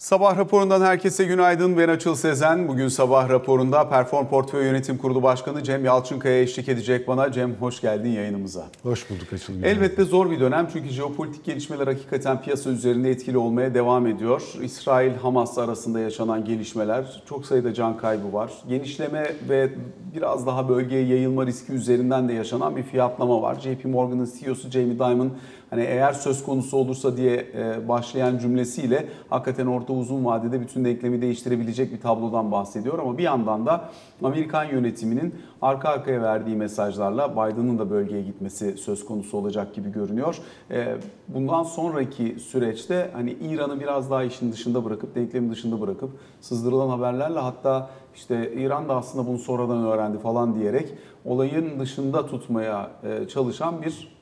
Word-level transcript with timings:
Sabah 0.00 0.38
raporundan 0.38 0.80
herkese 0.80 1.24
günaydın. 1.24 1.78
Ben 1.78 1.88
Açıl 1.88 2.14
Sezen. 2.14 2.68
Bugün 2.68 2.88
sabah 2.88 3.28
raporunda 3.28 3.88
Perform 3.88 4.26
Portföy 4.26 4.64
Yönetim 4.64 4.98
Kurulu 4.98 5.22
Başkanı 5.22 5.62
Cem 5.62 5.84
Yalçınkaya 5.84 6.42
eşlik 6.42 6.68
edecek 6.68 7.08
bana. 7.08 7.32
Cem 7.32 7.54
hoş 7.54 7.80
geldin 7.80 8.08
yayınımıza. 8.08 8.64
Hoş 8.82 9.10
bulduk 9.10 9.32
Açıl. 9.32 9.62
Elbette 9.62 10.04
zor 10.04 10.30
bir 10.30 10.40
dönem 10.40 10.68
çünkü 10.72 10.88
jeopolitik 10.88 11.44
gelişmeler 11.44 11.86
hakikaten 11.86 12.42
piyasa 12.42 12.70
üzerinde 12.70 13.10
etkili 13.10 13.38
olmaya 13.38 13.74
devam 13.74 14.06
ediyor. 14.06 14.42
İsrail-Hamas 14.62 15.58
arasında 15.58 16.00
yaşanan 16.00 16.44
gelişmeler, 16.44 17.22
çok 17.28 17.46
sayıda 17.46 17.74
can 17.74 17.96
kaybı 17.96 18.32
var. 18.32 18.52
Genişleme 18.68 19.32
ve 19.48 19.70
biraz 20.14 20.46
daha 20.46 20.68
bölgeye 20.68 21.06
yayılma 21.06 21.46
riski 21.46 21.72
üzerinden 21.72 22.28
de 22.28 22.32
yaşanan 22.32 22.76
bir 22.76 22.82
fiyatlama 22.82 23.42
var. 23.42 23.54
JP 23.54 23.84
Morgan'ın 23.84 24.28
CEO'su 24.40 24.70
Jamie 24.70 24.98
Dimon 24.98 25.32
hani 25.70 25.82
eğer 25.82 26.12
söz 26.12 26.44
konusu 26.44 26.76
olursa 26.76 27.16
diye 27.16 27.46
e, 27.54 27.88
başlayan 27.88 28.38
cümlesiyle 28.38 29.06
hakikaten 29.30 29.66
orta 29.66 29.92
uzun 29.92 30.24
vadede 30.24 30.60
bütün 30.60 30.84
denklemi 30.84 31.22
değiştirebilecek 31.22 31.92
bir 31.92 32.00
tablodan 32.00 32.52
bahsediyor 32.52 32.98
ama 32.98 33.18
bir 33.18 33.22
yandan 33.22 33.66
da 33.66 33.90
Amerikan 34.22 34.64
yönetiminin 34.64 35.34
arka 35.62 35.88
arkaya 35.88 36.22
verdiği 36.22 36.56
mesajlarla 36.56 37.32
Biden'ın 37.32 37.78
da 37.78 37.90
bölgeye 37.90 38.22
gitmesi 38.22 38.76
söz 38.76 39.04
konusu 39.04 39.36
olacak 39.36 39.74
gibi 39.74 39.92
görünüyor. 39.92 40.38
E, 40.70 40.96
bundan 41.28 41.62
sonraki 41.62 42.36
süreçte 42.40 43.10
hani 43.12 43.30
İran'ı 43.32 43.80
biraz 43.80 44.10
daha 44.10 44.24
işin 44.24 44.52
dışında 44.52 44.84
bırakıp 44.84 45.14
denklemin 45.14 45.50
dışında 45.50 45.80
bırakıp 45.80 46.10
sızdırılan 46.40 46.88
haberlerle 46.88 47.38
hatta 47.38 47.90
işte 48.14 48.52
İran 48.52 48.88
da 48.88 48.96
aslında 48.96 49.28
bunu 49.28 49.38
sonradan 49.38 49.84
öğrendi 49.84 50.18
falan 50.18 50.54
diyerek 50.54 50.88
olayın 51.24 51.80
dışında 51.80 52.26
tutmaya 52.26 52.90
e, 53.04 53.28
çalışan 53.28 53.82
bir 53.82 54.19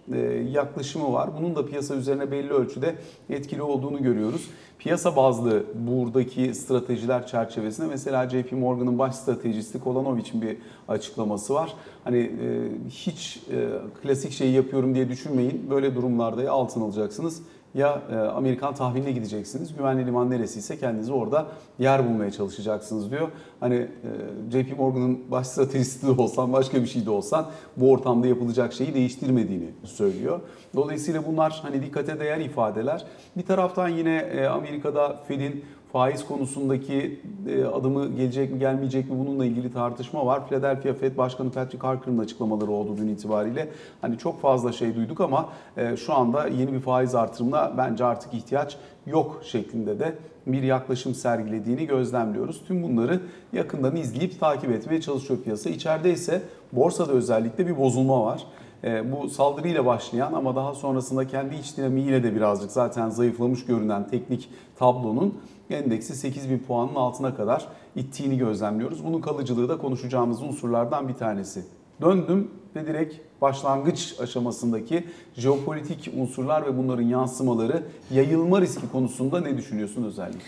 yaklaşımı 0.53 1.13
var. 1.13 1.31
Bunun 1.39 1.57
da 1.57 1.67
piyasa 1.67 1.95
üzerine 1.95 2.31
belli 2.31 2.53
ölçüde 2.53 2.95
etkili 3.31 3.63
olduğunu 3.63 4.03
görüyoruz. 4.03 4.51
Piyasa 4.79 5.17
bazlı 5.17 5.63
buradaki 5.75 6.55
stratejiler 6.55 7.27
çerçevesinde 7.27 7.87
mesela 7.87 8.29
JP 8.29 8.53
Morgan'ın 8.53 8.99
baş 8.99 9.15
stratejisti 9.15 9.81
Kolanovic'in 9.81 10.43
bir 10.43 10.57
açıklaması 10.89 11.55
var. 11.55 11.75
Hani 12.05 12.19
e, 12.19 12.69
hiç 12.91 13.41
e, 13.53 13.69
klasik 14.03 14.33
şeyi 14.33 14.53
yapıyorum 14.53 14.95
diye 14.95 15.09
düşünmeyin. 15.09 15.67
Böyle 15.71 15.95
durumlarda 15.95 16.51
altın 16.51 16.81
alacaksınız 16.81 17.43
ya 17.79 18.03
e, 18.13 18.17
Amerikan 18.17 18.75
tahviline 18.75 19.13
gideceksiniz. 19.13 19.77
Güvenli 19.77 20.07
liman 20.07 20.31
neresiyse 20.31 20.79
kendinizi 20.79 21.13
orada 21.13 21.47
yer 21.79 22.09
bulmaya 22.09 22.31
çalışacaksınız 22.31 23.11
diyor. 23.11 23.29
Hani 23.61 23.75
e, 23.75 24.63
JP 24.63 24.79
Morgan'ın 24.79 25.31
baş 25.31 25.47
stratejisti 25.47 26.07
de 26.07 26.11
olsan 26.11 26.53
başka 26.53 26.83
bir 26.83 26.87
şey 26.87 27.07
de 27.07 27.11
olsan 27.11 27.47
bu 27.77 27.91
ortamda 27.91 28.27
yapılacak 28.27 28.73
şeyi 28.73 28.95
değiştirmediğini 28.95 29.71
söylüyor. 29.85 30.41
Dolayısıyla 30.77 31.27
bunlar 31.27 31.59
hani 31.63 31.83
dikkate 31.83 32.21
değer 32.21 32.41
ifadeler. 32.41 33.05
Bir 33.37 33.43
taraftan 33.43 33.89
yine 33.89 34.17
e, 34.17 34.47
Amerika'da 34.47 35.17
Fed'in 35.29 35.65
faiz 35.93 36.27
konusundaki 36.27 37.21
e, 37.49 37.65
adımı 37.65 38.17
gelecek 38.17 38.53
mi 38.53 38.59
gelmeyecek 38.59 39.11
mi 39.11 39.19
bununla 39.19 39.45
ilgili 39.45 39.73
tartışma 39.73 40.27
var. 40.27 40.49
Philadelphia 40.49 40.95
Fed 40.95 41.17
Başkanı 41.17 41.51
Patrick 41.51 41.87
Harker'ın 41.87 42.19
açıklamaları 42.19 42.71
oldu 42.71 42.97
dün 42.99 43.09
itibariyle. 43.09 43.69
Hani 44.01 44.19
çok 44.19 44.41
fazla 44.41 44.73
şey 44.73 44.95
duyduk 44.95 45.21
ama 45.21 45.49
e, 45.77 45.97
şu 45.97 46.15
anda 46.15 46.47
yeni 46.47 46.73
bir 46.73 46.81
faiz 46.81 47.15
artırımına 47.15 47.73
bence 47.79 48.05
artık 48.05 48.35
ihtiyaç 48.35 48.77
yok 49.07 49.41
şeklinde 49.45 49.99
de 49.99 50.15
bir 50.47 50.63
yaklaşım 50.63 51.15
sergilediğini 51.15 51.87
gözlemliyoruz. 51.87 52.63
Tüm 52.67 52.83
bunları 52.83 53.21
yakından 53.53 53.97
izleyip 53.97 54.41
takip 54.41 54.71
etmeye 54.71 55.01
çalışıyor 55.01 55.41
piyasa. 55.41 55.71
İçeride 55.71 56.13
ise 56.13 56.43
borsada 56.73 57.13
özellikle 57.13 57.67
bir 57.67 57.79
bozulma 57.79 58.25
var. 58.25 58.43
E, 58.85 59.13
bu 59.13 59.29
saldırıyla 59.29 59.87
başlayan 59.87 60.33
ama 60.33 60.57
daha 60.57 60.75
sonrasında 60.75 61.27
kendi 61.27 61.55
iç 61.55 61.77
dinamiğiyle 61.77 62.23
de 62.23 62.35
birazcık 62.35 62.71
zaten 62.71 63.09
zayıflamış 63.09 63.65
görünen 63.65 64.09
teknik 64.09 64.51
tablonun 64.79 65.35
endeksi 65.75 66.15
8000 66.15 66.59
puanın 66.59 66.95
altına 66.95 67.37
kadar 67.37 67.69
ittiğini 67.97 68.39
gözlemliyoruz. 68.39 69.05
Bunun 69.05 69.21
kalıcılığı 69.21 69.69
da 69.69 69.79
konuşacağımız 69.79 70.43
unsurlardan 70.43 71.09
bir 71.09 71.15
tanesi. 71.15 71.65
Döndüm 72.01 72.51
ve 72.77 72.87
direkt 72.87 73.15
başlangıç 73.41 74.15
aşamasındaki 74.21 75.05
jeopolitik 75.35 76.13
unsurlar 76.17 76.67
ve 76.67 76.79
bunların 76.79 77.03
yansımaları 77.03 77.83
yayılma 78.11 78.61
riski 78.61 78.89
konusunda 78.93 79.41
ne 79.41 79.57
düşünüyorsun 79.57 80.05
özellikle? 80.05 80.41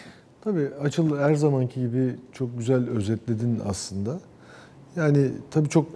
Tabii 0.45 0.69
Açıl 0.83 1.19
her 1.19 1.35
zamanki 1.35 1.81
gibi 1.81 2.15
çok 2.33 2.59
güzel 2.59 2.89
özetledin 2.89 3.61
aslında. 3.69 4.19
Yani 4.97 5.31
tabii 5.51 5.69
çok 5.69 5.87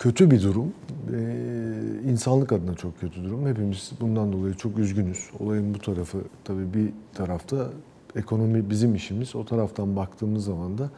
kötü 0.00 0.30
bir 0.30 0.42
durum. 0.42 0.72
Ee, 1.14 2.10
insanlık 2.10 2.52
adına 2.52 2.74
çok 2.74 3.00
kötü 3.00 3.24
durum. 3.24 3.46
Hepimiz 3.46 3.90
bundan 4.00 4.32
dolayı 4.32 4.54
çok 4.54 4.78
üzgünüz. 4.78 5.30
Olayın 5.40 5.74
bu 5.74 5.78
tarafı 5.78 6.18
tabii 6.44 6.74
bir 6.74 6.92
tarafta 7.14 7.70
ekonomi 8.16 8.70
bizim 8.70 8.94
işimiz. 8.94 9.36
O 9.36 9.44
taraftan 9.44 9.96
baktığımız 9.96 10.44
zaman 10.44 10.78
da 10.78 10.90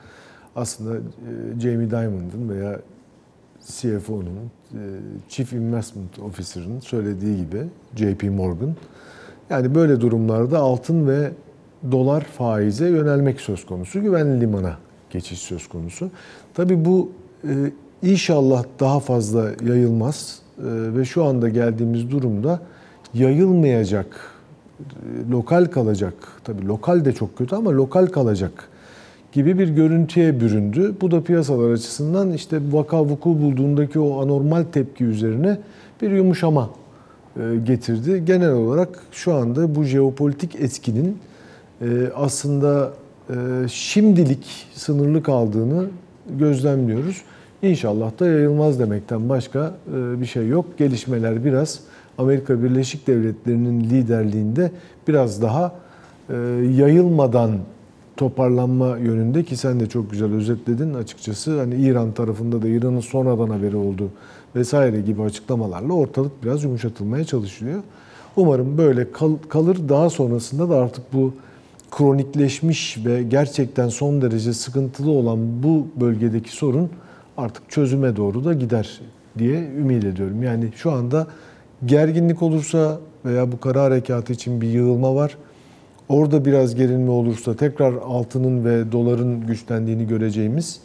aslında 0.57 0.97
e, 0.97 1.61
Jamie 1.61 1.91
Dimon'ın 1.91 2.49
veya 2.49 2.81
CFO'nun, 3.67 4.51
e, 4.73 4.81
Chief 5.29 5.53
Investment 5.53 6.19
Officer'ın 6.19 6.81
söylediği 6.81 7.37
gibi 7.37 7.62
JP 7.97 8.23
Morgan 8.23 8.75
yani 9.51 9.75
böyle 9.75 10.01
durumlarda 10.01 10.59
altın 10.59 11.09
ve 11.09 11.33
dolar 11.93 12.21
faize 12.21 12.89
yönelmek 12.89 13.41
söz 13.41 13.67
konusu. 13.67 14.03
Güvenli 14.03 14.41
limana 14.41 14.79
geçiş 15.11 15.39
söz 15.39 15.69
konusu. 15.69 16.11
Tabii 16.55 16.85
bu 16.85 17.12
e, 17.49 17.73
inşallah 18.03 18.65
daha 18.81 19.01
fazla 19.01 19.51
yayılmaz 19.67 20.39
e, 20.59 20.63
ve 20.67 21.05
şu 21.05 21.25
anda 21.25 21.49
geldiğimiz 21.49 22.11
durumda 22.11 22.61
yayılmayacak, 23.15 24.07
lokal 25.31 25.65
kalacak. 25.65 26.15
Tabii 26.45 26.67
lokal 26.67 27.05
de 27.05 27.12
çok 27.12 27.39
kötü 27.39 27.57
ama 27.57 27.71
lokal 27.71 28.07
kalacak 28.07 28.69
gibi 29.33 29.59
bir 29.59 29.69
görüntüye 29.69 30.41
büründü. 30.41 30.95
Bu 31.01 31.11
da 31.11 31.23
piyasalar 31.23 31.71
açısından 31.73 32.33
işte 32.33 32.61
vaka 32.73 33.05
vuku 33.05 33.31
bulduğundaki 33.31 34.01
o 34.01 34.23
anormal 34.23 34.65
tepki 34.73 35.05
üzerine 35.05 35.59
bir 36.03 36.11
yumuşama 36.11 36.71
e, 37.37 37.57
getirdi. 37.65 38.25
Genel 38.25 38.53
olarak 38.53 38.89
şu 39.12 39.35
anda 39.35 39.75
bu 39.75 39.85
jeopolitik 39.85 40.57
etkinin 40.57 41.19
e, 41.81 41.87
aslında 42.15 42.93
e, 43.31 43.35
şimdilik 43.69 44.67
sınırlı 44.75 45.23
kaldığını 45.23 45.87
gözlemliyoruz. 46.39 47.23
İnşallah 47.62 48.21
da 48.21 48.27
yayılmaz 48.27 48.78
demekten 48.78 49.28
başka 49.28 49.75
bir 50.21 50.27
şey 50.27 50.49
yok. 50.49 50.78
Gelişmeler 50.78 51.45
biraz 51.45 51.81
Amerika 52.19 52.62
Birleşik 52.62 53.06
Devletleri'nin 53.06 53.81
liderliğinde 53.81 54.71
biraz 55.09 55.43
daha 55.43 55.75
yayılmadan 56.77 57.50
toparlanma 58.17 58.97
yönünde 58.97 59.45
ki 59.45 59.56
sen 59.56 59.81
de 59.81 59.89
çok 59.89 60.11
güzel 60.11 60.33
özetledin 60.33 60.95
açıkçası. 60.95 61.61
Hani 61.61 61.75
İran 61.75 62.12
tarafında 62.12 62.62
da 62.62 62.69
İran'ın 62.69 63.00
sonradan 63.00 63.50
haberi 63.50 63.77
oldu 63.77 64.11
vesaire 64.56 65.00
gibi 65.00 65.23
açıklamalarla 65.23 65.93
ortalık 65.93 66.44
biraz 66.44 66.65
yumuşatılmaya 66.65 67.25
çalışılıyor. 67.25 67.83
Umarım 68.37 68.79
böyle 68.79 69.12
kal, 69.12 69.33
kalır. 69.49 69.79
Daha 69.89 70.11
sonrasında 70.11 70.71
da 70.71 70.77
artık 70.77 71.12
bu 71.12 71.34
kronikleşmiş 71.91 72.99
ve 73.06 73.23
gerçekten 73.23 73.89
son 73.89 74.23
derece 74.23 74.53
sıkıntılı 74.53 75.11
olan 75.11 75.62
bu 75.62 75.87
bölgedeki 76.00 76.53
sorun 76.56 76.91
artık 77.43 77.71
çözüme 77.71 78.17
doğru 78.17 78.45
da 78.45 78.53
gider 78.53 79.01
diye 79.39 79.59
ümit 79.61 80.05
ediyorum. 80.05 80.43
Yani 80.43 80.69
şu 80.77 80.93
anda 80.93 81.27
gerginlik 81.87 82.43
olursa 82.43 82.99
veya 83.25 83.53
bu 83.53 83.61
kara 83.61 83.83
harekatı 83.83 84.33
için 84.33 84.61
bir 84.61 84.69
yığılma 84.69 85.15
var. 85.15 85.37
Orada 86.09 86.45
biraz 86.45 86.75
gerilme 86.75 87.11
olursa 87.11 87.57
tekrar 87.57 87.93
altının 87.93 88.65
ve 88.65 88.93
doların 88.93 89.47
güçlendiğini 89.47 90.07
göreceğimiz 90.07 90.81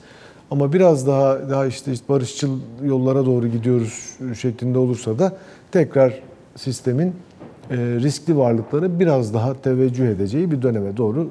ama 0.52 0.74
biraz 0.74 1.08
daha 1.08 1.50
daha 1.50 1.66
işte 1.66 1.92
barışçıl 2.10 2.60
yollara 2.84 3.26
doğru 3.26 3.48
gidiyoruz 3.48 4.18
şeklinde 4.40 4.78
olursa 4.78 5.20
da 5.20 5.38
tekrar 5.72 6.14
sistemin 6.56 7.14
riskli 7.72 8.38
varlıkları 8.38 9.00
biraz 9.00 9.34
daha 9.34 9.62
teveccüh 9.62 10.08
edeceği 10.08 10.52
bir 10.52 10.62
döneme 10.62 10.98
doğru 10.98 11.30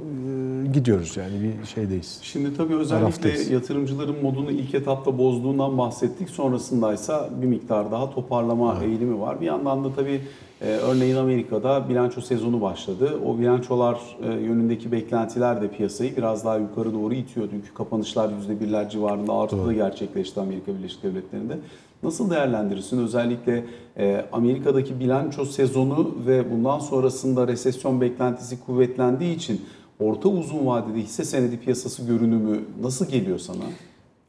gidiyoruz 0.77 1.17
yani 1.17 1.33
bir 1.43 1.67
şeydeyiz. 1.67 2.19
Şimdi 2.23 2.57
tabii 2.57 2.75
özellikle 2.75 3.11
Taraftayız. 3.11 3.51
yatırımcıların 3.51 4.23
modunu 4.23 4.51
ilk 4.51 4.75
etapta 4.75 5.19
bozduğundan 5.19 5.79
bahsettik. 5.79 6.31
Sonrasındaysa 6.31 7.31
bir 7.43 7.47
miktar 7.47 7.91
daha 7.91 8.11
toparlama 8.11 8.77
evet. 8.79 8.89
eğilimi 8.89 9.21
var. 9.21 9.41
Bir 9.41 9.47
yandan 9.47 9.85
da 9.85 9.95
tabii 9.95 10.21
e, 10.61 10.67
örneğin 10.67 11.17
Amerika'da 11.17 11.89
bilanço 11.89 12.21
sezonu 12.21 12.61
başladı. 12.61 13.21
O 13.27 13.39
bilançolar 13.39 13.99
e, 14.23 14.33
yönündeki 14.33 14.93
beklentiler 14.93 15.63
de 15.63 15.69
piyasayı 15.69 16.17
biraz 16.17 16.45
daha 16.45 16.57
yukarı 16.59 16.95
doğru 16.95 17.15
itiyor. 17.15 17.49
Çünkü 17.51 17.75
kapanışlar 17.75 18.29
%1'ler 18.29 18.91
civarında 18.91 19.33
artıda 19.33 19.73
gerçekleşti 19.73 20.41
Amerika 20.41 20.75
Birleşik 20.79 21.03
Devletleri'nde. 21.03 21.59
Nasıl 22.03 22.31
değerlendirirsin? 22.31 22.99
Özellikle 22.99 23.65
e, 23.99 24.25
Amerika'daki 24.33 25.01
bilanço 25.01 25.45
sezonu 25.45 26.15
ve 26.27 26.51
bundan 26.51 26.79
sonrasında 26.79 27.49
resesyon 27.49 28.01
beklentisi 28.01 28.61
kuvvetlendiği 28.67 29.37
için 29.37 29.61
orta 30.01 30.29
uzun 30.29 30.67
vadede 30.67 30.99
hisse 30.99 31.25
senedi 31.25 31.61
piyasası 31.61 32.03
görünümü 32.03 32.61
nasıl 32.83 33.07
geliyor 33.07 33.39
sana? 33.39 33.63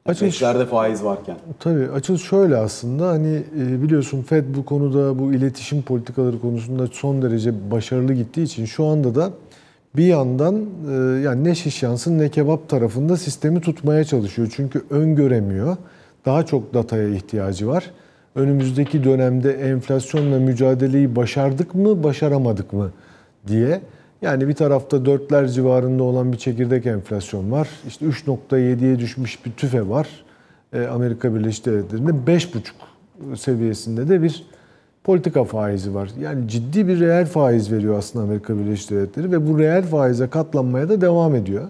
Açılış, 0.06 0.40
faiz 0.70 1.04
varken. 1.04 1.36
Tabii 1.60 1.92
açılış 1.92 2.22
şöyle 2.22 2.58
aslında 2.58 3.08
hani 3.08 3.44
biliyorsun 3.56 4.22
Fed 4.22 4.46
bu 4.58 4.66
konuda 4.66 5.20
bu 5.20 5.34
iletişim 5.34 5.82
politikaları 5.82 6.42
konusunda 6.42 6.88
son 6.88 7.22
derece 7.22 7.72
başarılı 7.72 8.14
gittiği 8.14 8.44
için 8.44 8.66
şu 8.66 8.86
anda 8.86 9.16
da 9.16 9.32
bir 9.96 10.06
yandan 10.06 10.66
e, 10.92 10.94
yani 11.22 11.44
ne 11.44 11.56
şiş 11.56 11.84
yansın 11.84 12.20
ne 12.20 12.30
kebap 12.30 12.70
tarafında 12.70 13.18
sistemi 13.18 13.62
tutmaya 13.62 14.04
çalışıyor. 14.04 14.54
Çünkü 14.56 14.84
öngöremiyor. 14.90 15.78
Daha 16.26 16.46
çok 16.46 16.74
dataya 16.74 17.10
ihtiyacı 17.10 17.68
var. 17.68 17.92
Önümüzdeki 18.36 19.04
dönemde 19.04 19.54
enflasyonla 19.54 20.40
mücadeleyi 20.40 21.16
başardık 21.16 21.76
mı, 21.76 22.04
başaramadık 22.04 22.74
mı 22.74 22.92
diye. 23.48 23.82
Yani 24.22 24.48
bir 24.48 24.54
tarafta 24.54 25.06
dörtler 25.06 25.48
civarında 25.48 26.04
olan 26.04 26.32
bir 26.32 26.38
çekirdek 26.38 26.86
enflasyon 26.86 27.52
var. 27.52 27.70
İşte 27.88 28.06
3.7'ye 28.06 29.00
düşmüş 29.00 29.46
bir 29.46 29.52
tüfe 29.52 29.90
var. 29.90 30.08
E, 30.74 30.86
Amerika 30.86 31.36
Birleşik 31.36 31.66
Devletleri'nde 31.66 32.12
5.5 32.12 33.38
seviyesinde 33.38 34.10
de 34.10 34.22
bir 34.22 34.46
politika 35.04 35.44
faizi 35.44 35.96
var. 35.96 36.10
Yani 36.22 36.48
ciddi 36.48 36.88
bir 36.88 37.00
reel 37.00 37.26
faiz 37.26 37.72
veriyor 37.72 37.98
aslında 37.98 38.26
Amerika 38.26 38.58
Birleşik 38.58 38.92
Devletleri 38.92 39.32
ve 39.32 39.48
bu 39.48 39.60
reel 39.60 39.84
faize 39.84 40.28
katlanmaya 40.28 40.90
da 40.90 41.02
devam 41.02 41.36
ediyor. 41.36 41.70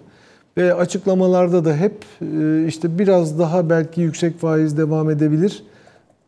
Ve 0.56 0.74
açıklamalarda 0.74 1.64
da 1.64 1.76
hep 1.76 2.04
e, 2.20 2.66
işte 2.66 2.98
biraz 2.98 3.38
daha 3.38 3.70
belki 3.70 4.00
yüksek 4.00 4.38
faiz 4.38 4.78
devam 4.78 5.10
edebilir. 5.10 5.62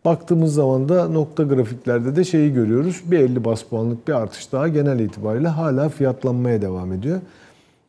Baktığımız 0.05 0.55
zaman 0.55 0.89
da 0.89 1.09
nokta 1.09 1.43
grafiklerde 1.43 2.17
de 2.17 2.25
şeyi 2.25 2.53
görüyoruz. 2.53 3.03
Bir 3.05 3.19
50 3.19 3.45
bas 3.45 3.63
puanlık 3.63 4.09
bir 4.09 4.13
artış 4.13 4.53
daha 4.53 4.69
genel 4.69 4.99
itibariyle 4.99 5.49
hala 5.49 5.89
fiyatlanmaya 5.89 6.63
devam 6.63 6.93
ediyor. 6.93 7.21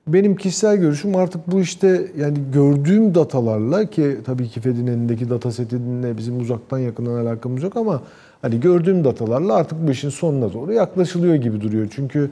Benim 0.07 0.35
kişisel 0.35 0.77
görüşüm 0.77 1.15
artık 1.15 1.51
bu 1.51 1.61
işte 1.61 2.11
yani 2.17 2.37
gördüğüm 2.53 3.15
datalarla 3.15 3.85
ki 3.85 4.17
tabii 4.25 4.47
ki 4.47 4.61
Fed'in 4.61 4.87
elindeki 4.87 5.29
data 5.29 5.51
setinle 5.51 6.17
bizim 6.17 6.39
uzaktan 6.39 6.79
yakından 6.79 7.25
alakamız 7.25 7.63
yok 7.63 7.77
ama 7.77 8.01
hani 8.41 8.59
gördüğüm 8.59 9.03
datalarla 9.03 9.55
artık 9.55 9.87
bu 9.87 9.91
işin 9.91 10.09
sonuna 10.09 10.53
doğru 10.53 10.73
yaklaşılıyor 10.73 11.35
gibi 11.35 11.61
duruyor. 11.61 11.87
Çünkü 11.95 12.31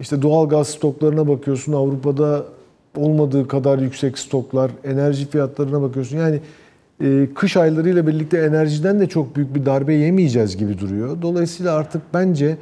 işte 0.00 0.22
doğal 0.22 0.48
gaz 0.48 0.68
stoklarına 0.68 1.28
bakıyorsun 1.28 1.72
Avrupa'da 1.72 2.44
olmadığı 2.96 3.48
kadar 3.48 3.78
yüksek 3.78 4.18
stoklar, 4.18 4.70
enerji 4.84 5.30
fiyatlarına 5.30 5.82
bakıyorsun. 5.82 6.16
Yani 6.16 6.40
kış 7.34 7.56
aylarıyla 7.56 8.06
birlikte 8.06 8.38
enerjiden 8.38 9.00
de 9.00 9.06
çok 9.06 9.36
büyük 9.36 9.54
bir 9.54 9.66
darbe 9.66 9.94
yemeyeceğiz 9.94 10.56
gibi 10.56 10.78
duruyor. 10.78 11.22
Dolayısıyla 11.22 11.74
artık 11.74 12.02
bence 12.14 12.56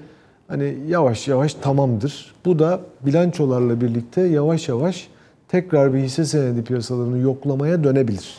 hani 0.49 0.75
yavaş 0.89 1.29
yavaş 1.29 1.55
tamamdır. 1.55 2.35
Bu 2.45 2.59
da 2.59 2.81
bilançolarla 3.07 3.81
birlikte 3.81 4.21
yavaş 4.21 4.69
yavaş 4.69 5.09
tekrar 5.49 5.95
bir 5.95 5.99
hisse 5.99 6.25
senedi 6.25 6.65
piyasalarını 6.65 7.19
yoklamaya 7.19 7.85
dönebilir. 7.85 8.35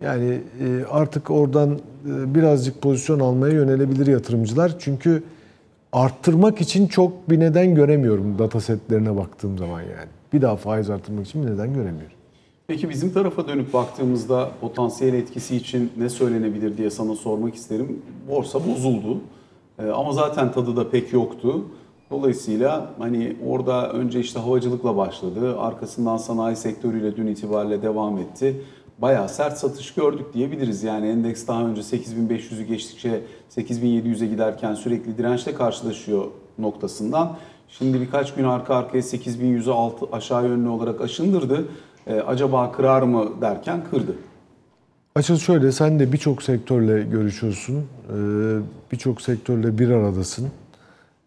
Yani 0.00 0.40
e, 0.60 0.84
artık 0.90 1.30
oradan 1.30 1.70
e, 1.70 2.34
birazcık 2.34 2.82
pozisyon 2.82 3.20
almaya 3.20 3.54
yönelebilir 3.54 4.06
yatırımcılar. 4.06 4.76
Çünkü 4.78 5.22
arttırmak 5.92 6.60
için 6.60 6.86
çok 6.86 7.30
bir 7.30 7.40
neden 7.40 7.74
göremiyorum 7.74 8.38
data 8.38 8.60
setlerine 8.60 9.16
baktığım 9.16 9.58
zaman 9.58 9.80
yani. 9.80 10.08
Bir 10.32 10.42
daha 10.42 10.56
faiz 10.56 10.90
arttırmak 10.90 11.26
için 11.26 11.46
bir 11.46 11.50
neden 11.50 11.74
göremiyorum. 11.74 12.17
Peki 12.68 12.90
bizim 12.90 13.12
tarafa 13.12 13.48
dönüp 13.48 13.72
baktığımızda 13.72 14.50
potansiyel 14.60 15.14
etkisi 15.14 15.56
için 15.56 15.92
ne 15.96 16.08
söylenebilir 16.08 16.76
diye 16.76 16.90
sana 16.90 17.14
sormak 17.14 17.54
isterim. 17.54 18.02
Borsa 18.28 18.58
bozuldu 18.66 19.20
Ee, 19.78 19.86
ama 19.86 20.12
zaten 20.12 20.52
tadı 20.52 20.76
da 20.76 20.90
pek 20.90 21.12
yoktu. 21.12 21.64
Dolayısıyla 22.10 22.90
hani 22.98 23.36
orada 23.46 23.92
önce 23.92 24.20
işte 24.20 24.40
havacılıkla 24.40 24.96
başladı, 24.96 25.58
arkasından 25.58 26.16
sanayi 26.16 26.56
sektörüyle 26.56 27.16
dün 27.16 27.26
itibariyle 27.26 27.82
devam 27.82 28.18
etti. 28.18 28.62
Bayağı 28.98 29.28
sert 29.28 29.58
satış 29.58 29.94
gördük 29.94 30.26
diyebiliriz. 30.34 30.82
Yani 30.82 31.08
endeks 31.08 31.46
daha 31.46 31.62
önce 31.62 31.80
8500'ü 31.80 32.62
geçtikçe 32.62 33.22
8700'e 33.56 34.26
giderken 34.26 34.74
sürekli 34.74 35.18
dirençle 35.18 35.54
karşılaşıyor 35.54 36.24
noktasından. 36.58 37.36
Şimdi 37.68 38.00
birkaç 38.00 38.34
gün 38.34 38.44
arka 38.44 38.74
arkaya 38.74 39.00
8100'ü 39.02 39.70
altı 39.70 40.06
aşağı 40.12 40.48
yönlü 40.48 40.68
olarak 40.68 41.00
aşındırdı. 41.00 41.68
Ee, 42.08 42.20
acaba 42.20 42.72
kırar 42.72 43.02
mı 43.02 43.28
derken 43.40 43.80
kırdı. 43.90 44.14
Açıl 45.14 45.36
şöyle, 45.36 45.72
sen 45.72 45.98
de 45.98 46.12
birçok 46.12 46.42
sektörle 46.42 47.02
görüşüyorsun. 47.02 47.74
Ee, 47.76 48.58
Birçok 48.92 49.20
sektörle 49.22 49.78
bir 49.78 49.90
aradasın. 49.90 50.46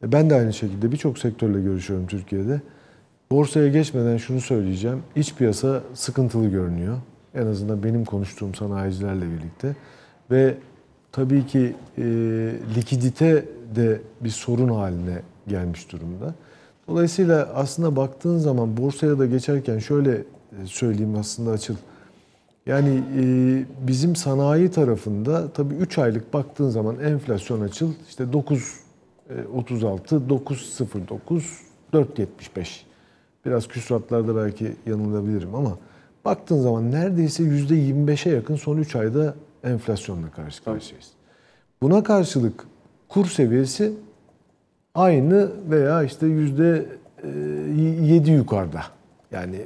E, 0.04 0.12
Ben 0.12 0.30
de 0.30 0.36
aynı 0.36 0.54
şekilde 0.54 0.92
birçok 0.92 1.18
sektörle 1.20 1.62
görüşüyorum 1.62 2.08
Türkiye'de. 2.08 2.62
Borsaya 3.32 3.68
geçmeden 3.68 4.18
şunu 4.18 4.42
söyleyeceğim. 4.42 5.04
İç 5.16 5.36
piyasa 5.36 5.82
sıkıntılı 5.94 6.48
görünüyor. 6.48 6.98
En 7.36 7.46
azından 7.48 7.84
benim 7.84 8.06
konuştuğum 8.06 8.56
sanayicilerle 8.56 9.26
birlikte. 9.26 9.76
Ve 10.32 10.56
tabii 11.12 11.46
ki 11.46 11.76
e, 11.98 12.04
likidite 12.78 13.46
de 13.76 14.02
bir 14.22 14.30
sorun 14.30 14.70
haline 14.70 15.22
gelmiş 15.48 15.92
durumda. 15.92 16.34
Dolayısıyla 16.88 17.50
aslında 17.56 17.96
baktığın 17.96 18.38
zaman 18.38 18.78
borsaya 18.78 19.20
da 19.20 19.26
geçerken 19.26 19.80
şöyle 19.80 20.12
e, 20.12 20.24
söyleyeyim 20.66 21.16
aslında 21.20 21.52
açıl. 21.52 21.76
Yani 22.66 23.04
e, 23.18 23.24
bizim 23.88 24.16
sanayi 24.16 24.72
tarafında 24.72 25.52
tabii 25.54 25.74
3 25.74 25.98
aylık 25.98 26.34
baktığın 26.34 26.70
zaman 26.70 27.00
enflasyon 27.00 27.62
açıl 27.62 27.94
işte 28.10 28.34
9 28.34 28.80
e, 29.30 29.34
36, 29.58 30.16
9.09, 30.16 31.42
4.75. 31.94 32.82
Biraz 33.46 33.68
küsuratlarda 33.68 34.36
belki 34.36 34.76
yanılabilirim 34.86 35.56
ama 35.56 35.78
baktığın 36.26 36.62
zaman 36.62 36.92
neredeyse 36.92 37.44
%25'e 37.44 38.32
yakın 38.32 38.56
son 38.56 38.78
3 38.78 38.96
ayda 38.96 39.36
enflasyonla 39.64 40.32
karşı 40.32 40.64
karşıyayız. 40.64 41.12
Buna 41.82 42.04
karşılık 42.04 42.66
kur 43.10 43.26
seviyesi 43.26 43.94
aynı 44.96 45.50
veya 45.70 46.04
işte 46.04 46.28
yüzde 46.28 46.86
e, 47.24 47.30
yedi 48.06 48.32
yukarıda. 48.32 48.82
Yani 49.32 49.58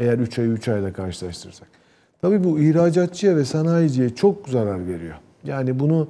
eğer 0.00 0.18
3 0.18 0.38
ayı 0.38 0.48
3 0.48 0.68
ayda 0.68 0.92
karşılaştırırsak. 0.92 1.68
Tabii 2.22 2.44
bu 2.44 2.60
ihracatçıya 2.60 3.36
ve 3.36 3.44
sanayiciye 3.44 4.10
çok 4.10 4.48
zarar 4.48 4.88
veriyor. 4.88 5.14
Yani 5.44 5.78
bunu 5.78 6.08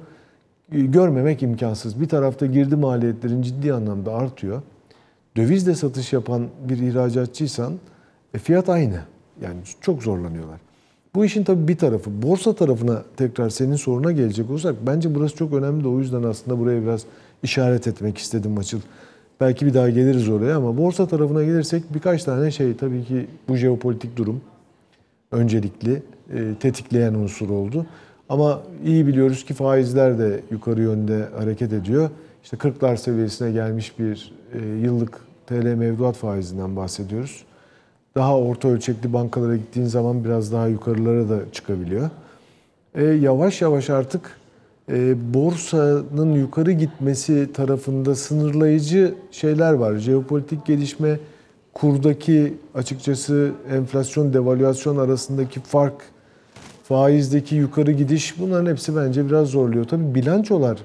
e, 0.71 0.81
görmemek 0.81 1.43
imkansız. 1.43 2.01
Bir 2.01 2.09
tarafta 2.09 2.45
girdi 2.45 2.75
maliyetlerin 2.75 3.41
ciddi 3.41 3.73
anlamda 3.73 4.13
artıyor. 4.13 4.61
Dövizle 5.37 5.75
satış 5.75 6.13
yapan 6.13 6.47
bir 6.69 6.77
ihracatçıysan 6.77 7.73
e, 8.33 8.37
fiyat 8.37 8.69
aynı. 8.69 8.99
Yani 9.41 9.57
çok 9.81 10.03
zorlanıyorlar. 10.03 10.59
Bu 11.15 11.25
işin 11.25 11.43
tabii 11.43 11.67
bir 11.67 11.77
tarafı. 11.77 12.21
Borsa 12.21 12.55
tarafına 12.55 13.03
tekrar 13.17 13.49
senin 13.49 13.75
soruna 13.75 14.11
gelecek 14.11 14.49
olursak 14.49 14.75
bence 14.87 15.15
burası 15.15 15.35
çok 15.35 15.53
önemli 15.53 15.83
de 15.83 15.87
o 15.87 15.99
yüzden 15.99 16.23
aslında 16.23 16.59
buraya 16.59 16.81
biraz 16.81 17.05
işaret 17.43 17.87
etmek 17.87 18.17
istedim 18.17 18.57
Açıl. 18.57 18.79
Belki 19.41 19.65
bir 19.65 19.73
daha 19.73 19.89
geliriz 19.89 20.29
oraya 20.29 20.57
ama 20.57 20.77
borsa 20.77 21.07
tarafına 21.07 21.43
gelirsek 21.43 21.83
birkaç 21.93 22.23
tane 22.23 22.51
şey 22.51 22.75
tabii 22.77 23.03
ki 23.03 23.27
bu 23.49 23.55
jeopolitik 23.55 24.17
durum 24.17 24.41
öncelikli 25.31 26.03
e, 26.33 26.55
tetikleyen 26.59 27.13
unsur 27.13 27.49
oldu. 27.49 27.85
Ama 28.29 28.61
iyi 28.85 29.07
biliyoruz 29.07 29.45
ki 29.45 29.53
faizler 29.53 30.19
de 30.19 30.39
yukarı 30.51 30.81
yönde 30.81 31.27
hareket 31.37 31.73
ediyor. 31.73 32.09
İşte 32.43 32.57
40'lar 32.57 32.97
seviyesine 32.97 33.51
gelmiş 33.51 33.99
bir 33.99 34.33
e, 34.53 34.59
yıllık 34.67 35.19
TL 35.47 35.65
mevduat 35.65 36.15
faizinden 36.15 36.75
bahsediyoruz. 36.75 37.43
Daha 38.15 38.37
orta 38.37 38.67
ölçekli 38.67 39.13
bankalara 39.13 39.55
gittiğin 39.55 39.87
zaman 39.87 40.23
biraz 40.23 40.51
daha 40.51 40.67
yukarılara 40.67 41.29
da 41.29 41.39
çıkabiliyor. 41.51 42.09
E, 42.95 43.03
yavaş 43.03 43.61
yavaş 43.61 43.89
artık 43.89 44.40
borsanın 45.33 46.33
yukarı 46.33 46.71
gitmesi 46.71 47.53
tarafında 47.53 48.15
sınırlayıcı 48.15 49.13
şeyler 49.31 49.73
var. 49.73 49.95
Jeopolitik 49.95 50.65
gelişme, 50.65 51.19
kurdaki 51.73 52.53
açıkçası 52.75 53.51
enflasyon 53.71 54.33
devalüasyon 54.33 54.97
arasındaki 54.97 55.59
fark, 55.59 55.93
faizdeki 56.83 57.55
yukarı 57.55 57.91
gidiş 57.91 58.39
bunların 58.39 58.71
hepsi 58.71 58.95
bence 58.95 59.27
biraz 59.27 59.47
zorluyor. 59.47 59.85
Tabii 59.85 60.15
bilançolar 60.15 60.77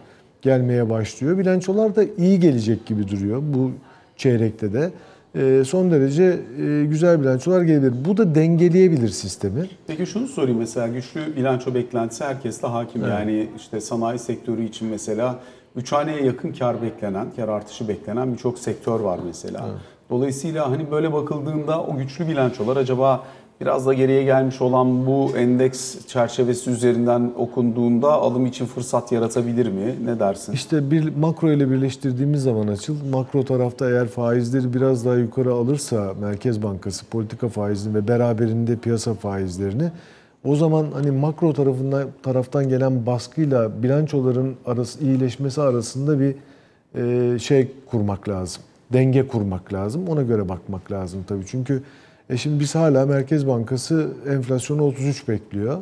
gelmeye 0.43 0.91
başlıyor. 0.91 1.39
Bilançolar 1.39 1.97
da 1.97 2.05
iyi 2.19 2.41
gelecek 2.41 2.87
gibi 2.87 3.09
duruyor 3.09 3.43
bu 3.43 3.71
çeyrekte 4.17 4.73
de. 4.73 4.91
E, 5.35 5.65
son 5.65 5.91
derece 5.91 6.41
e, 6.63 6.85
güzel 6.85 7.21
bilançolar 7.21 7.63
gelebilir. 7.63 8.05
Bu 8.05 8.17
da 8.17 8.35
dengeleyebilir 8.35 9.09
sistemi. 9.09 9.69
Peki 9.87 10.07
şunu 10.07 10.27
sorayım 10.27 10.59
mesela 10.59 10.89
güçlü 10.89 11.37
bilanço 11.37 11.75
beklentisi 11.75 12.25
herkeste 12.25 12.67
hakim. 12.67 13.05
Evet. 13.05 13.13
Yani 13.13 13.49
işte 13.57 13.81
sanayi 13.81 14.19
sektörü 14.19 14.65
için 14.65 14.89
mesela 14.89 15.39
3 15.77 15.93
haneye 15.93 16.25
yakın 16.25 16.53
kar 16.53 16.83
beklenen, 16.83 17.27
kar 17.37 17.49
artışı 17.49 17.89
beklenen 17.89 18.33
birçok 18.33 18.59
sektör 18.59 19.01
var 19.01 19.21
mesela. 19.27 19.65
Dolayısıyla 20.11 20.71
hani 20.71 20.91
böyle 20.91 21.13
bakıldığında 21.13 21.83
o 21.83 21.97
güçlü 21.97 22.29
bilançolar 22.29 22.77
acaba 22.77 23.25
biraz 23.61 23.87
da 23.87 23.95
geriye 23.95 24.23
gelmiş 24.25 24.63
olan 24.63 25.07
bu 25.07 25.31
endeks 25.37 26.07
çerçevesi 26.07 26.71
üzerinden 26.71 27.33
okunduğunda 27.39 28.13
alım 28.13 28.47
için 28.47 28.67
fırsat 28.67 29.13
yaratabilir 29.13 29.67
mi? 29.67 29.95
Ne 30.05 30.19
dersin? 30.19 30.53
İşte 30.53 30.91
bir 30.91 31.17
makro 31.17 31.51
ile 31.51 31.71
birleştirdiğimiz 31.71 32.43
zaman 32.43 32.69
açıl 32.69 32.95
makro 33.13 33.45
tarafta 33.45 33.91
eğer 33.91 34.09
faizleri 34.09 34.75
biraz 34.75 35.05
daha 35.05 35.15
yukarı 35.15 35.53
alırsa 35.53 36.15
Merkez 36.21 36.63
Bankası 36.63 37.07
politika 37.07 37.49
faizini 37.49 37.95
ve 37.95 38.09
beraberinde 38.09 38.77
piyasa 38.77 39.15
faizlerini 39.15 39.91
o 40.45 40.57
zaman 40.57 40.87
hani 40.95 41.11
makro 41.11 41.53
tarafından 41.53 42.09
taraftan 42.23 42.69
gelen 42.69 43.07
baskıyla 43.07 43.83
bilançoların 43.83 44.55
arası 44.67 45.05
iyileşmesi 45.05 45.63
arasında 45.63 46.21
bir 46.21 46.35
e, 46.95 47.39
şey 47.39 47.73
kurmak 47.87 48.29
lazım. 48.29 48.63
denge 48.93 49.27
kurmak 49.29 49.73
lazım. 49.73 50.09
Ona 50.09 50.23
göre 50.23 50.49
bakmak 50.49 50.93
lazım 50.93 51.25
tabii. 51.29 51.47
Çünkü 51.47 51.83
e 52.31 52.37
şimdi 52.37 52.61
biz 52.61 52.75
hala 52.75 53.07
Merkez 53.07 53.47
Bankası 53.47 54.09
enflasyonu 54.29 54.83
33 54.83 55.29
bekliyor. 55.29 55.79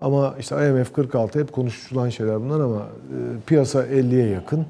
Ama 0.00 0.34
işte 0.40 0.68
IMF 0.68 0.92
46 0.92 1.40
hep 1.40 1.52
konuşulan 1.52 2.08
şeyler 2.08 2.40
bunlar 2.40 2.60
ama 2.60 2.78
e, 2.78 3.18
piyasa 3.46 3.86
50'ye 3.86 4.28
yakın. 4.28 4.66